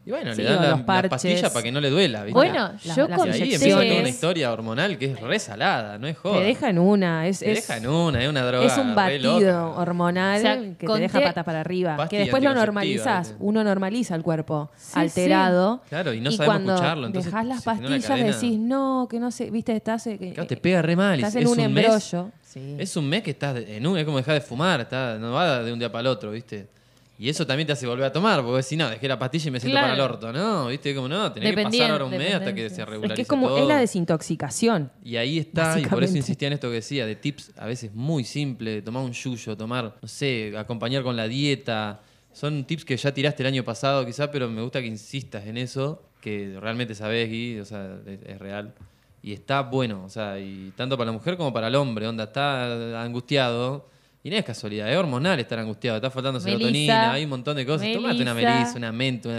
y 0.03 0.09
bueno, 0.09 0.33
le 0.33 0.43
dan 0.43 0.83
la, 0.87 1.09
pastilla 1.09 1.49
para 1.51 1.61
que 1.61 1.71
no 1.71 1.79
le 1.79 1.91
duela. 1.91 2.23
¿viste? 2.23 2.33
Bueno, 2.33 2.71
yo 2.95 3.07
con 3.07 3.27
Y 3.29 3.31
ahí 3.33 3.53
empieza 3.53 3.81
toda 3.81 3.99
una 3.99 4.09
historia 4.09 4.51
hormonal 4.51 4.97
que 4.97 5.11
es 5.11 5.19
resalada, 5.19 5.99
no 5.99 6.07
es 6.07 6.17
joda. 6.17 6.39
Te 6.39 6.45
deja 6.45 6.69
en 6.69 6.79
una. 6.79 7.27
Es, 7.27 7.39
te 7.39 7.51
en 7.51 7.87
una, 7.87 8.23
es 8.23 8.29
una 8.29 8.43
droga. 8.43 8.65
Es 8.65 8.77
un 8.77 8.95
batido 8.95 9.75
hormonal 9.75 10.75
que 10.79 10.87
te 10.87 10.99
deja 10.99 11.21
patas 11.21 11.45
para 11.45 11.59
arriba. 11.59 12.07
que 12.09 12.17
después 12.19 12.41
lo 12.41 12.53
normalizas. 12.53 13.35
Uno 13.39 13.63
normaliza 13.63 14.15
el 14.15 14.23
cuerpo 14.23 14.71
alterado. 14.93 15.81
Claro, 15.89 16.13
y 16.13 16.21
no 16.21 16.31
sabemos 16.31 16.55
cuando 16.55 16.73
escucharlo. 16.73 17.07
Entonces, 17.07 17.31
dejas 17.31 17.45
las 17.45 17.63
pastillas, 17.63 18.41
decís, 18.41 18.57
no, 18.57 19.07
que 19.09 19.19
no 19.19 19.29
sé, 19.29 19.51
viste, 19.51 19.75
estás. 19.75 20.07
Eh, 20.07 20.17
claro, 20.33 20.47
te 20.47 20.57
pega 20.57 20.81
re 20.81 20.95
mal. 20.95 21.19
Estás 21.19 21.35
en 21.35 21.47
un, 21.47 21.59
embrollo. 21.59 22.31
Es 22.55 22.97
un 22.97 23.07
mes 23.07 23.21
que 23.21 23.31
estás 23.31 23.55
en 23.57 23.85
un. 23.85 23.97
Es 23.99 24.05
como 24.05 24.17
dejar 24.17 24.33
de 24.33 24.41
fumar, 24.41 24.81
está, 24.81 25.17
no 25.19 25.33
va 25.33 25.61
de 25.61 25.71
un 25.71 25.77
día 25.77 25.91
para 25.91 26.01
el 26.01 26.07
otro, 26.07 26.31
¿viste? 26.31 26.80
Y 27.21 27.29
eso 27.29 27.45
también 27.45 27.67
te 27.67 27.73
hace 27.73 27.85
volver 27.85 28.05
a 28.05 28.11
tomar, 28.11 28.43
porque 28.43 28.63
si 28.63 28.75
no, 28.75 28.89
dejé 28.89 29.07
la 29.07 29.19
pastilla 29.19 29.49
y 29.49 29.51
me 29.51 29.59
siento 29.59 29.79
para 29.79 29.93
el 29.93 29.99
orto, 29.99 30.33
¿no? 30.33 30.69
¿Viste? 30.69 30.95
Como 30.95 31.07
no, 31.07 31.31
tenés 31.31 31.55
que 31.55 31.61
pasar 31.61 31.91
ahora 31.91 32.05
un 32.05 32.17
mes 32.17 32.33
hasta 32.33 32.55
que 32.55 32.67
se 32.67 32.83
regularice 32.83 33.13
Es 33.13 33.15
que 33.15 33.21
es 33.21 33.27
como 33.27 33.55
es 33.55 33.67
la 33.67 33.77
desintoxicación. 33.77 34.91
Y 35.03 35.17
ahí 35.17 35.37
está, 35.37 35.79
y 35.79 35.85
por 35.85 36.03
eso 36.03 36.17
insistía 36.17 36.47
en 36.47 36.55
esto 36.55 36.67
que 36.69 36.77
decía, 36.77 37.05
de 37.05 37.15
tips 37.15 37.51
a 37.57 37.67
veces 37.67 37.93
muy 37.93 38.23
simples, 38.23 38.83
tomar 38.83 39.03
un 39.03 39.11
yuyo, 39.11 39.55
tomar, 39.55 39.97
no 40.01 40.07
sé, 40.07 40.57
acompañar 40.57 41.03
con 41.03 41.15
la 41.15 41.27
dieta. 41.27 42.01
Son 42.33 42.63
tips 42.63 42.85
que 42.85 42.97
ya 42.97 43.13
tiraste 43.13 43.43
el 43.43 43.47
año 43.47 43.63
pasado 43.63 44.03
quizá, 44.03 44.31
pero 44.31 44.49
me 44.49 44.63
gusta 44.63 44.81
que 44.81 44.87
insistas 44.87 45.45
en 45.45 45.57
eso, 45.59 46.01
que 46.21 46.57
realmente 46.59 46.95
sabés, 46.95 47.29
Gui, 47.29 47.59
o 47.59 47.65
sea, 47.65 47.99
es, 48.07 48.39
real. 48.39 48.73
Y 49.21 49.33
está 49.33 49.61
bueno, 49.61 50.05
o 50.05 50.09
sea, 50.09 50.39
y 50.39 50.73
tanto 50.75 50.97
para 50.97 51.11
la 51.11 51.11
mujer 51.11 51.37
como 51.37 51.53
para 51.53 51.67
el 51.67 51.75
hombre, 51.75 52.07
onda, 52.07 52.23
está 52.23 52.99
angustiado 53.03 53.90
y 54.23 54.29
no 54.29 54.35
es 54.35 54.45
casualidad, 54.45 54.91
es 54.91 54.97
hormonal 54.97 55.39
estar 55.39 55.57
angustiado, 55.59 55.97
está 55.97 56.11
faltando 56.11 56.39
serotonina, 56.39 57.13
hay 57.13 57.23
un 57.23 57.31
montón 57.31 57.55
de 57.55 57.65
cosas. 57.65 57.87
Tómate 57.91 58.21
una 58.21 58.33
melisa, 58.33 58.73
una 58.75 58.91
menta, 58.91 59.29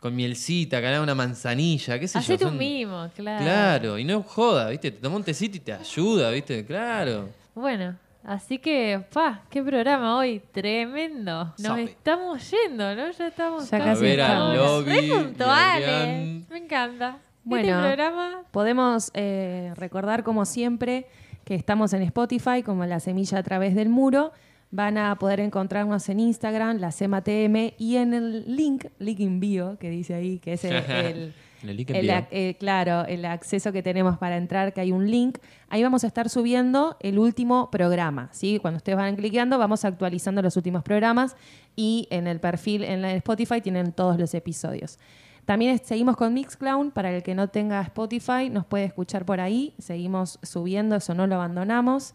con 0.00 0.14
mielcita, 0.14 0.80
ganar 0.80 1.00
una 1.00 1.14
manzanilla, 1.14 1.98
qué 1.98 2.06
sé 2.08 2.18
Hacé 2.18 2.36
yo. 2.36 2.48
tú 2.48 2.54
mismo, 2.54 3.08
claro. 3.16 3.42
Claro, 3.42 3.98
y 3.98 4.04
no 4.04 4.22
joda, 4.22 4.68
¿viste? 4.68 4.90
Te 4.90 5.00
toma 5.00 5.16
un 5.16 5.24
tecito 5.24 5.56
y 5.56 5.60
te 5.60 5.72
ayuda, 5.72 6.30
¿viste? 6.30 6.66
Claro. 6.66 7.30
Bueno, 7.54 7.96
así 8.24 8.58
que, 8.58 9.02
pa, 9.12 9.42
qué 9.48 9.62
programa 9.62 10.18
hoy, 10.18 10.42
tremendo. 10.52 11.54
Nos 11.58 11.78
estamos 11.78 12.50
yendo, 12.50 12.94
¿no? 12.94 13.12
Ya 13.12 13.28
estamos 13.28 13.70
ya 13.70 13.78
casi 13.78 14.06
estamos. 14.06 14.84
puntuales. 14.84 16.50
Me 16.50 16.58
encanta. 16.58 17.18
Bueno, 17.44 17.68
este 17.68 17.80
programa... 17.80 18.42
podemos 18.50 19.10
eh, 19.14 19.72
recordar 19.76 20.24
como 20.24 20.44
siempre 20.44 21.06
que 21.44 21.54
estamos 21.54 21.92
en 21.92 22.02
Spotify 22.02 22.62
como 22.64 22.84
La 22.86 23.00
Semilla 23.00 23.38
a 23.38 23.42
través 23.42 23.74
del 23.74 23.88
muro. 23.88 24.32
Van 24.70 24.98
a 24.98 25.14
poder 25.16 25.38
encontrarnos 25.40 26.08
en 26.08 26.18
Instagram, 26.18 26.78
la 26.78 26.90
CEMATM, 26.90 27.74
y 27.78 27.96
en 27.96 28.12
el 28.12 28.56
link, 28.56 28.86
link 28.98 29.20
in 29.20 29.38
bio, 29.38 29.78
que 29.78 29.88
dice 29.88 30.14
ahí, 30.14 30.38
que 30.40 30.54
es 30.54 30.64
el, 30.64 31.32
el, 31.62 32.56
claro, 32.56 33.04
el 33.06 33.24
acceso 33.24 33.72
que 33.72 33.82
tenemos 33.82 34.18
para 34.18 34.36
entrar, 34.36 34.72
que 34.72 34.80
hay 34.80 34.90
un 34.90 35.08
link. 35.08 35.38
Ahí 35.68 35.82
vamos 35.82 36.02
a 36.02 36.08
estar 36.08 36.28
subiendo 36.28 36.96
el 37.00 37.18
último 37.18 37.70
programa. 37.70 38.30
¿sí? 38.32 38.58
Cuando 38.60 38.78
ustedes 38.78 38.96
van 38.96 39.14
clicando, 39.14 39.58
vamos 39.58 39.84
actualizando 39.84 40.42
los 40.42 40.56
últimos 40.56 40.82
programas 40.82 41.36
y 41.76 42.08
en 42.10 42.26
el 42.26 42.40
perfil 42.40 42.82
en 42.82 43.02
la 43.02 43.12
Spotify 43.14 43.60
tienen 43.60 43.92
todos 43.92 44.18
los 44.18 44.34
episodios. 44.34 44.98
También 45.44 45.78
seguimos 45.84 46.16
con 46.16 46.32
Mixcloud, 46.32 46.92
para 46.92 47.14
el 47.14 47.22
que 47.22 47.34
no 47.34 47.48
tenga 47.48 47.80
Spotify, 47.82 48.48
nos 48.50 48.64
puede 48.64 48.84
escuchar 48.84 49.24
por 49.26 49.40
ahí, 49.40 49.74
seguimos 49.78 50.38
subiendo, 50.42 50.96
eso 50.96 51.14
no 51.14 51.26
lo 51.26 51.34
abandonamos. 51.34 52.14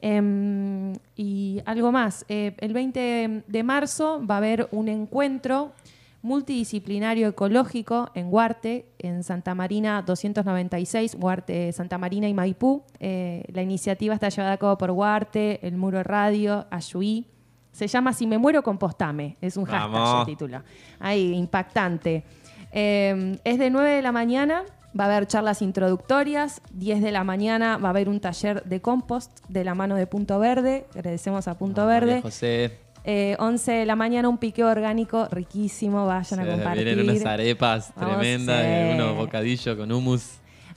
Em, 0.00 0.94
y 1.14 1.62
algo 1.64 1.92
más, 1.92 2.24
eh, 2.28 2.54
el 2.58 2.72
20 2.72 3.44
de 3.46 3.62
marzo 3.62 4.20
va 4.26 4.34
a 4.34 4.38
haber 4.38 4.68
un 4.72 4.88
encuentro 4.88 5.72
multidisciplinario 6.22 7.28
ecológico 7.28 8.10
en 8.14 8.26
Huarte, 8.32 8.86
en 8.98 9.22
Santa 9.22 9.54
Marina 9.54 10.02
296, 10.02 11.16
Huarte, 11.20 11.72
Santa 11.72 11.98
Marina 11.98 12.28
y 12.28 12.34
Maipú. 12.34 12.82
Eh, 12.98 13.44
la 13.52 13.62
iniciativa 13.62 14.12
está 14.12 14.28
llevada 14.28 14.54
a 14.54 14.56
cabo 14.56 14.76
por 14.76 14.90
Huarte, 14.90 15.60
el 15.64 15.76
Muro 15.76 16.02
Radio, 16.02 16.66
Ayuí. 16.70 17.26
Se 17.70 17.86
llama 17.86 18.12
Si 18.12 18.26
me 18.26 18.38
muero, 18.38 18.62
compostame. 18.62 19.36
Es 19.40 19.56
un 19.56 19.66
hashtag 19.66 20.20
el 20.20 20.26
título. 20.26 20.62
Ahí, 20.98 21.32
impactante. 21.32 22.24
Em, 22.78 23.38
es 23.44 23.58
de 23.58 23.70
9 23.70 23.90
de 23.90 24.02
la 24.02 24.12
mañana, 24.12 24.62
va 24.98 25.04
a 25.04 25.06
haber 25.06 25.26
charlas 25.26 25.62
introductorias, 25.62 26.60
10 26.74 27.00
de 27.00 27.10
la 27.10 27.24
mañana 27.24 27.78
va 27.78 27.88
a 27.88 27.90
haber 27.90 28.10
un 28.10 28.20
taller 28.20 28.62
de 28.64 28.82
compost 28.82 29.40
de 29.48 29.64
la 29.64 29.74
mano 29.74 29.96
de 29.96 30.06
Punto 30.06 30.38
Verde, 30.38 30.84
agradecemos 30.94 31.48
a 31.48 31.56
Punto 31.56 31.86
Verde. 31.86 32.20
José. 32.20 32.78
11 33.38 33.72
eh, 33.74 33.78
de 33.78 33.86
la 33.86 33.96
mañana 33.96 34.28
un 34.28 34.36
piqueo 34.36 34.68
orgánico 34.68 35.26
riquísimo, 35.30 36.04
vayan 36.04 36.40
a 36.40 36.46
compartir. 36.46 36.84
Vienen 36.84 37.08
unas 37.08 37.24
arepas 37.24 37.94
tremendas, 37.94 38.94
unos 38.94 39.16
bocadillos 39.16 39.74
con 39.74 39.90
hummus. 39.90 40.32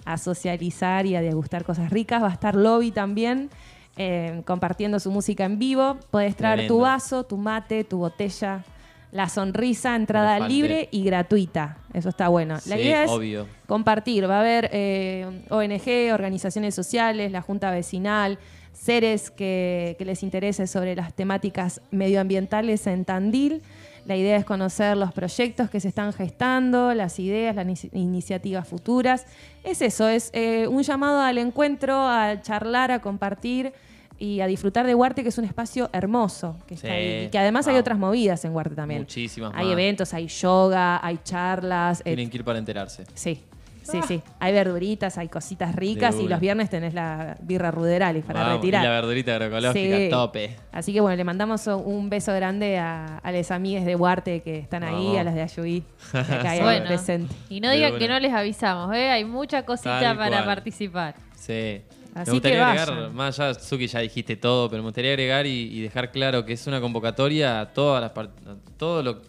A 0.06 0.18
socializar 0.18 1.06
y 1.06 1.18
a 1.18 1.22
degustar 1.22 1.66
cosas 1.66 1.90
ricas. 1.90 2.24
Va 2.24 2.28
a 2.28 2.32
estar 2.32 2.56
Lobby 2.56 2.92
también. 2.92 3.50
Eh, 3.98 4.42
compartiendo 4.46 5.02
su 5.02 5.12
música 5.12 5.44
en 5.44 5.60
vivo. 5.60 5.98
Puedes 6.12 6.38
traer 6.38 6.68
tu 6.68 6.80
vaso, 6.80 7.26
tu 7.26 7.36
mate, 7.36 7.84
tu 7.84 7.98
botella, 7.98 8.64
la 9.12 9.28
sonrisa, 9.30 9.96
entrada 9.96 10.48
libre 10.48 10.88
y 10.92 11.04
gratuita. 11.04 11.78
Eso 11.94 12.10
está 12.10 12.28
bueno. 12.28 12.56
La 12.68 12.76
Sí, 12.76 12.82
idea 12.84 13.04
es 13.06 13.12
obvio. 13.12 13.48
compartir. 13.68 14.30
Va 14.30 14.38
a 14.38 14.40
haber 14.42 14.70
eh, 14.72 15.26
ONG, 15.50 16.14
organizaciones 16.14 16.76
sociales, 16.76 17.32
la 17.32 17.42
Junta 17.42 17.72
Vecinal, 17.72 18.38
seres 18.72 19.32
que, 19.32 19.96
que 19.98 20.06
les 20.06 20.22
interese 20.24 20.68
sobre 20.68 20.96
las 20.96 21.14
temáticas 21.14 21.82
medioambientales 21.92 22.86
en 22.88 23.04
Tandil. 23.04 23.62
La 24.06 24.16
idea 24.16 24.38
es 24.38 24.46
conocer 24.46 24.96
los 24.96 25.12
proyectos 25.12 25.70
que 25.70 25.80
se 25.80 25.88
están 25.90 26.14
gestando, 26.14 26.94
las 26.94 27.20
ideas, 27.20 27.56
las 27.56 27.66
inici- 27.68 27.90
iniciativas 27.94 28.68
futuras. 28.68 29.26
Es 29.64 29.82
eso, 29.82 30.08
es 30.08 30.30
eh, 30.34 30.68
un 30.68 30.84
llamado 30.84 31.20
al 31.22 31.38
encuentro, 31.38 32.08
a 32.08 32.42
charlar, 32.42 32.92
a 32.92 33.00
compartir 33.02 33.74
y 34.20 34.42
a 34.42 34.48
disfrutar 34.48 34.86
de 34.86 34.94
Huarte, 34.94 35.24
que 35.24 35.30
es 35.30 35.38
un 35.38 35.46
espacio 35.46 35.90
hermoso. 35.94 36.58
Que 36.68 36.74
está 36.76 36.88
Sí, 36.88 36.94
ahí. 36.94 37.26
Y 37.26 37.30
que 37.30 37.40
además 37.40 37.68
hay 37.68 37.78
otras 37.78 37.98
movidas 37.98 38.44
en 38.46 38.54
Huarte 38.54 38.76
también. 38.76 39.02
Muchísimas 39.02 39.54
Hay 39.56 39.66
más. 39.66 39.74
eventos, 39.74 40.14
hay 40.14 40.28
yoga, 40.28 41.00
hay 41.06 41.20
charlas. 41.24 42.04
Tienen 42.04 42.30
que 42.30 42.38
ir 42.38 42.44
para 42.44 42.60
enterarse. 42.60 43.06
Sí, 43.14 43.42
sí, 43.84 44.00
sí. 44.08 44.22
Hay 44.40 44.54
verduritas, 44.54 45.18
hay 45.18 45.30
cositas 45.30 45.74
ricas 45.76 46.16
y 46.20 46.28
los 46.28 46.40
viernes 46.40 46.70
tenés 46.70 46.94
la 46.94 47.38
birra 47.42 47.72
ruderalis 47.72 48.24
para 48.26 48.42
Vamos, 48.42 48.56
retirar. 48.58 48.84
Y 48.84 48.88
la 48.88 48.92
verdurita 48.92 49.32
agroecológica, 49.36 49.98
Sí. 49.98 50.08
tope. 50.12 50.56
Así 50.72 50.94
que 50.94 51.02
bueno, 51.02 51.16
le 51.16 51.24
mandamos 51.24 51.66
un 51.68 52.10
beso 52.10 52.34
grande 52.34 52.78
a, 52.78 53.18
a 53.24 53.32
las 53.32 53.50
amigas 53.52 53.86
de 53.86 53.96
Huarte 53.96 54.42
que 54.42 54.60
están 54.60 54.84
ahí, 54.84 55.16
a 55.18 55.24
las 55.24 55.34
de 55.34 55.42
Ayuí, 55.42 55.84
que 56.12 56.62
Bueno, 56.62 56.86
presente. 56.88 57.34
y 57.50 57.62
no 57.62 57.72
digan 57.72 57.98
que 57.98 58.08
no 58.08 58.20
les 58.20 58.34
avisamos, 58.34 58.94
¿eh? 58.96 59.10
Hay 59.10 59.24
mucha 59.26 59.64
cosita 59.66 60.00
Tal 60.02 60.18
para 60.18 60.30
cual. 60.44 60.46
participar. 60.46 61.16
Sí. 61.36 61.82
Así 62.22 62.32
me 62.32 62.36
gustaría 62.36 62.58
que 62.58 62.64
agregar, 62.64 63.12
más 63.12 63.40
allá, 63.40 63.54
Suki, 63.60 63.88
ya 63.88 64.00
dijiste 64.00 64.36
todo, 64.36 64.70
pero 64.70 64.82
me 64.84 64.88
gustaría 64.88 65.12
agregar 65.12 65.46
y, 65.46 65.78
y 65.78 65.82
dejar 65.82 66.12
claro 66.12 66.46
que 66.46 66.54
es 66.54 66.68
una 66.68 66.80
convocatoria 66.82 67.62
a 67.62 67.74
todas 67.74 68.02
las 68.02 68.12
a 68.18 68.30
todo 68.78 69.04
lo 69.04 69.22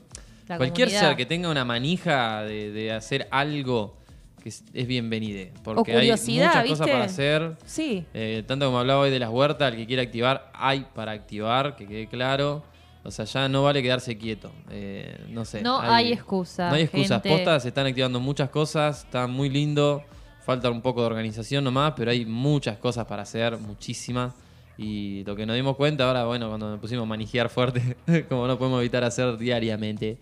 La 0.49 0.57
cualquier 0.57 0.89
comunidad. 0.89 1.09
ser 1.09 1.17
que 1.17 1.27
tenga 1.27 1.49
una 1.51 1.65
manija 1.65 2.43
de, 2.43 2.71
de 2.73 2.93
hacer 2.93 3.29
algo 3.31 3.97
que 4.43 4.49
es, 4.49 4.65
es 4.73 4.87
bienvenido. 4.87 5.51
Porque 5.63 5.95
O 5.95 5.99
hay 5.99 6.11
muchas 6.11 6.67
cosas 6.67 6.89
para 6.89 7.05
hacer. 7.05 7.57
Sí, 7.67 8.05
Eh, 8.15 8.43
tanto 8.47 8.67
como 8.67 8.79
hablaba 8.79 9.01
hoy 9.01 9.11
de 9.11 9.19
las 9.19 9.29
huertas, 9.29 9.71
el 9.73 9.79
que 9.79 9.87
quiera 9.87 10.03
activar, 10.03 10.51
hay 10.55 10.87
para 10.95 11.13
activar, 11.13 11.77
que 11.77 11.87
quede 11.87 12.07
claro. 12.07 12.65
O 13.03 13.11
sea, 13.11 13.25
ya 13.25 13.49
no 13.49 13.63
vale 13.63 13.83
quedarse 13.83 14.17
quieto. 14.19 14.51
Eh, 14.71 15.25
no 15.29 15.45
sé. 15.45 15.63
No 15.63 15.81
hay 15.81 16.13
excusa, 16.13 16.69
No 16.69 16.75
hay 16.75 16.83
excusas. 16.83 17.23
Postas, 17.23 17.63
se 17.63 17.69
están 17.69 17.87
activando 17.87 18.21
muchas 18.21 18.51
cosas, 18.51 19.05
está 19.05 19.27
muy 19.27 19.49
lindo. 19.49 20.05
Falta 20.45 20.71
un 20.71 20.81
poco 20.81 21.01
de 21.01 21.07
organización 21.07 21.65
nomás, 21.65 21.95
pero 21.97 22.11
hay 22.11 22.25
muchas 22.25 22.79
cosas 22.79 23.07
para 23.07 23.23
hacer, 23.23 23.59
muchísimas. 23.59 24.35
Y 24.79 25.23
lo 25.25 25.37
que 25.37 25.45
nos 25.45 25.57
dimos 25.57 25.77
cuenta 25.77 26.07
ahora, 26.09 26.25
bueno, 26.25 26.49
cuando 26.49 26.71
nos 26.71 26.81
pusimos 26.81 27.03
a 27.03 27.07
manijear 27.07 27.51
fuerte, 27.51 27.97
como 28.29 28.47
no 28.47 28.59
podemos 28.59 28.81
evitar 28.81 29.05
hacer 29.05 29.37
diariamente, 29.37 30.19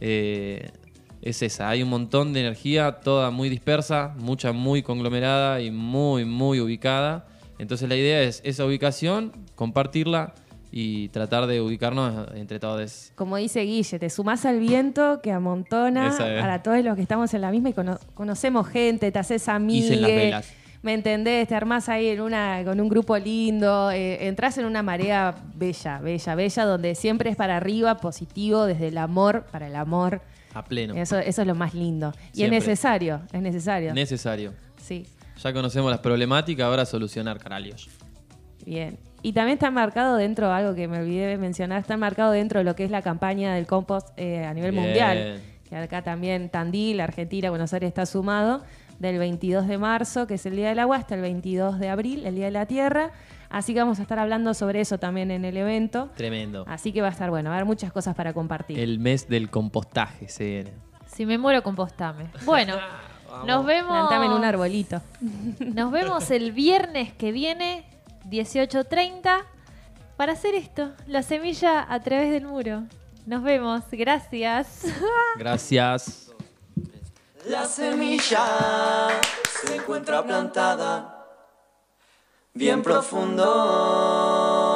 eh, 0.00 0.70
es 1.22 1.40
esa. 1.42 1.68
Hay 1.68 1.82
un 1.82 1.88
montón 1.88 2.32
de 2.32 2.40
energía, 2.40 3.00
toda 3.00 3.30
muy 3.30 3.48
dispersa, 3.48 4.14
mucha 4.18 4.52
muy 4.52 4.82
conglomerada 4.82 5.60
y 5.60 5.70
muy, 5.70 6.24
muy 6.24 6.60
ubicada. 6.60 7.28
Entonces 7.58 7.88
la 7.88 7.94
idea 7.94 8.22
es 8.22 8.40
esa 8.44 8.66
ubicación, 8.66 9.32
compartirla 9.54 10.34
y 10.74 11.08
tratar 11.10 11.46
de 11.46 11.60
ubicarnos 11.60 12.28
entre 12.34 12.58
todos. 12.58 13.12
como 13.14 13.36
dice 13.36 13.60
Guille, 13.60 13.98
te 13.98 14.08
sumás 14.08 14.46
al 14.46 14.58
viento 14.58 15.20
que 15.22 15.30
amontona 15.30 16.08
es. 16.08 16.16
para 16.16 16.62
todos 16.62 16.82
los 16.82 16.96
que 16.96 17.02
estamos 17.02 17.32
en 17.34 17.42
la 17.42 17.50
misma 17.50 17.68
y 17.68 17.72
cono- 17.74 17.98
conocemos 18.14 18.66
gente, 18.66 19.12
te 19.12 19.18
haces 19.18 19.48
amigo. 19.48 19.84
Isen 19.86 20.00
las 20.00 20.10
velas. 20.10 20.52
¿Me 20.82 20.94
entendés? 20.94 21.46
Te 21.46 21.54
armás 21.54 21.88
ahí 21.88 22.08
en 22.08 22.20
una, 22.22 22.64
con 22.64 22.80
un 22.80 22.88
grupo 22.88 23.16
lindo, 23.16 23.92
eh, 23.92 24.26
entras 24.26 24.58
en 24.58 24.64
una 24.64 24.82
marea 24.82 25.32
bella, 25.54 26.00
bella, 26.00 26.34
bella, 26.34 26.64
donde 26.64 26.94
siempre 26.96 27.30
es 27.30 27.36
para 27.36 27.56
arriba, 27.58 27.98
positivo, 27.98 28.64
desde 28.64 28.88
el 28.88 28.98
amor, 28.98 29.44
para 29.52 29.68
el 29.68 29.76
amor. 29.76 30.22
A 30.54 30.64
pleno. 30.64 30.94
Eso, 30.96 31.18
eso 31.18 31.42
es 31.42 31.46
lo 31.46 31.54
más 31.54 31.72
lindo. 31.74 32.12
Y 32.32 32.38
Siempre. 32.38 32.56
es 32.58 32.66
necesario, 32.66 33.20
es 33.32 33.40
necesario. 33.42 33.94
Necesario. 33.94 34.54
sí, 34.76 35.06
Ya 35.40 35.52
conocemos 35.52 35.88
las 35.90 36.00
problemáticas, 36.00 36.64
ahora 36.66 36.84
solucionar, 36.84 37.38
caralios. 37.38 37.88
bien. 38.66 38.98
Y 39.22 39.32
también 39.32 39.54
está 39.54 39.70
marcado 39.70 40.16
dentro, 40.16 40.52
algo 40.52 40.74
que 40.74 40.88
me 40.88 40.98
olvidé 40.98 41.26
de 41.26 41.38
mencionar, 41.38 41.80
está 41.80 41.96
marcado 41.96 42.32
dentro 42.32 42.58
de 42.58 42.64
lo 42.64 42.74
que 42.74 42.84
es 42.84 42.90
la 42.90 43.02
campaña 43.02 43.54
del 43.54 43.66
compost 43.66 44.08
eh, 44.16 44.44
a 44.44 44.52
nivel 44.52 44.72
Bien. 44.72 44.84
mundial. 44.84 45.40
Que 45.68 45.76
acá 45.76 46.02
también 46.02 46.48
Tandil, 46.48 47.00
Argentina, 47.00 47.48
Buenos 47.50 47.72
Aires 47.72 47.88
está 47.88 48.04
sumado, 48.04 48.62
del 48.98 49.18
22 49.18 49.66
de 49.68 49.78
marzo, 49.78 50.26
que 50.26 50.34
es 50.34 50.46
el 50.46 50.56
Día 50.56 50.68
del 50.68 50.78
Agua, 50.78 50.96
hasta 50.96 51.14
el 51.14 51.22
22 51.22 51.78
de 51.78 51.88
abril, 51.88 52.26
el 52.26 52.34
Día 52.34 52.46
de 52.46 52.50
la 52.50 52.66
Tierra. 52.66 53.10
Así 53.48 53.74
que 53.74 53.80
vamos 53.80 53.98
a 53.98 54.02
estar 54.02 54.18
hablando 54.18 54.54
sobre 54.54 54.80
eso 54.80 54.98
también 54.98 55.30
en 55.30 55.44
el 55.44 55.56
evento. 55.56 56.10
Tremendo. 56.16 56.64
Así 56.66 56.92
que 56.92 57.02
va 57.02 57.08
a 57.08 57.10
estar 57.10 57.30
bueno, 57.30 57.50
va 57.50 57.56
a 57.56 57.58
haber 57.58 57.66
muchas 57.66 57.92
cosas 57.92 58.14
para 58.14 58.32
compartir. 58.32 58.78
El 58.78 58.98
mes 58.98 59.28
del 59.28 59.50
compostaje 59.50 60.28
se 60.28 60.44
viene. 60.44 60.70
Si 61.06 61.26
me 61.26 61.36
muero, 61.36 61.62
compostame. 61.62 62.24
Bueno, 62.44 62.76
nos 63.46 63.66
vemos. 63.66 63.90
Plantame 63.90 64.26
en 64.26 64.32
un 64.32 64.44
arbolito. 64.44 65.02
Nos 65.60 65.92
vemos 65.92 66.30
el 66.30 66.52
viernes 66.52 67.12
que 67.12 67.30
viene, 67.32 67.84
18.30, 68.28 69.44
para 70.16 70.32
hacer 70.32 70.54
esto, 70.54 70.92
la 71.06 71.22
semilla 71.22 71.86
a 71.88 72.00
través 72.00 72.30
del 72.30 72.46
muro. 72.46 72.84
Nos 73.26 73.42
vemos, 73.42 73.84
gracias. 73.90 74.82
Gracias. 75.36 76.32
La 77.46 77.66
semilla 77.66 79.10
se 79.64 79.76
encuentra 79.76 80.24
plantada 80.24 81.26
bien 82.54 82.82
profundo 82.82 84.71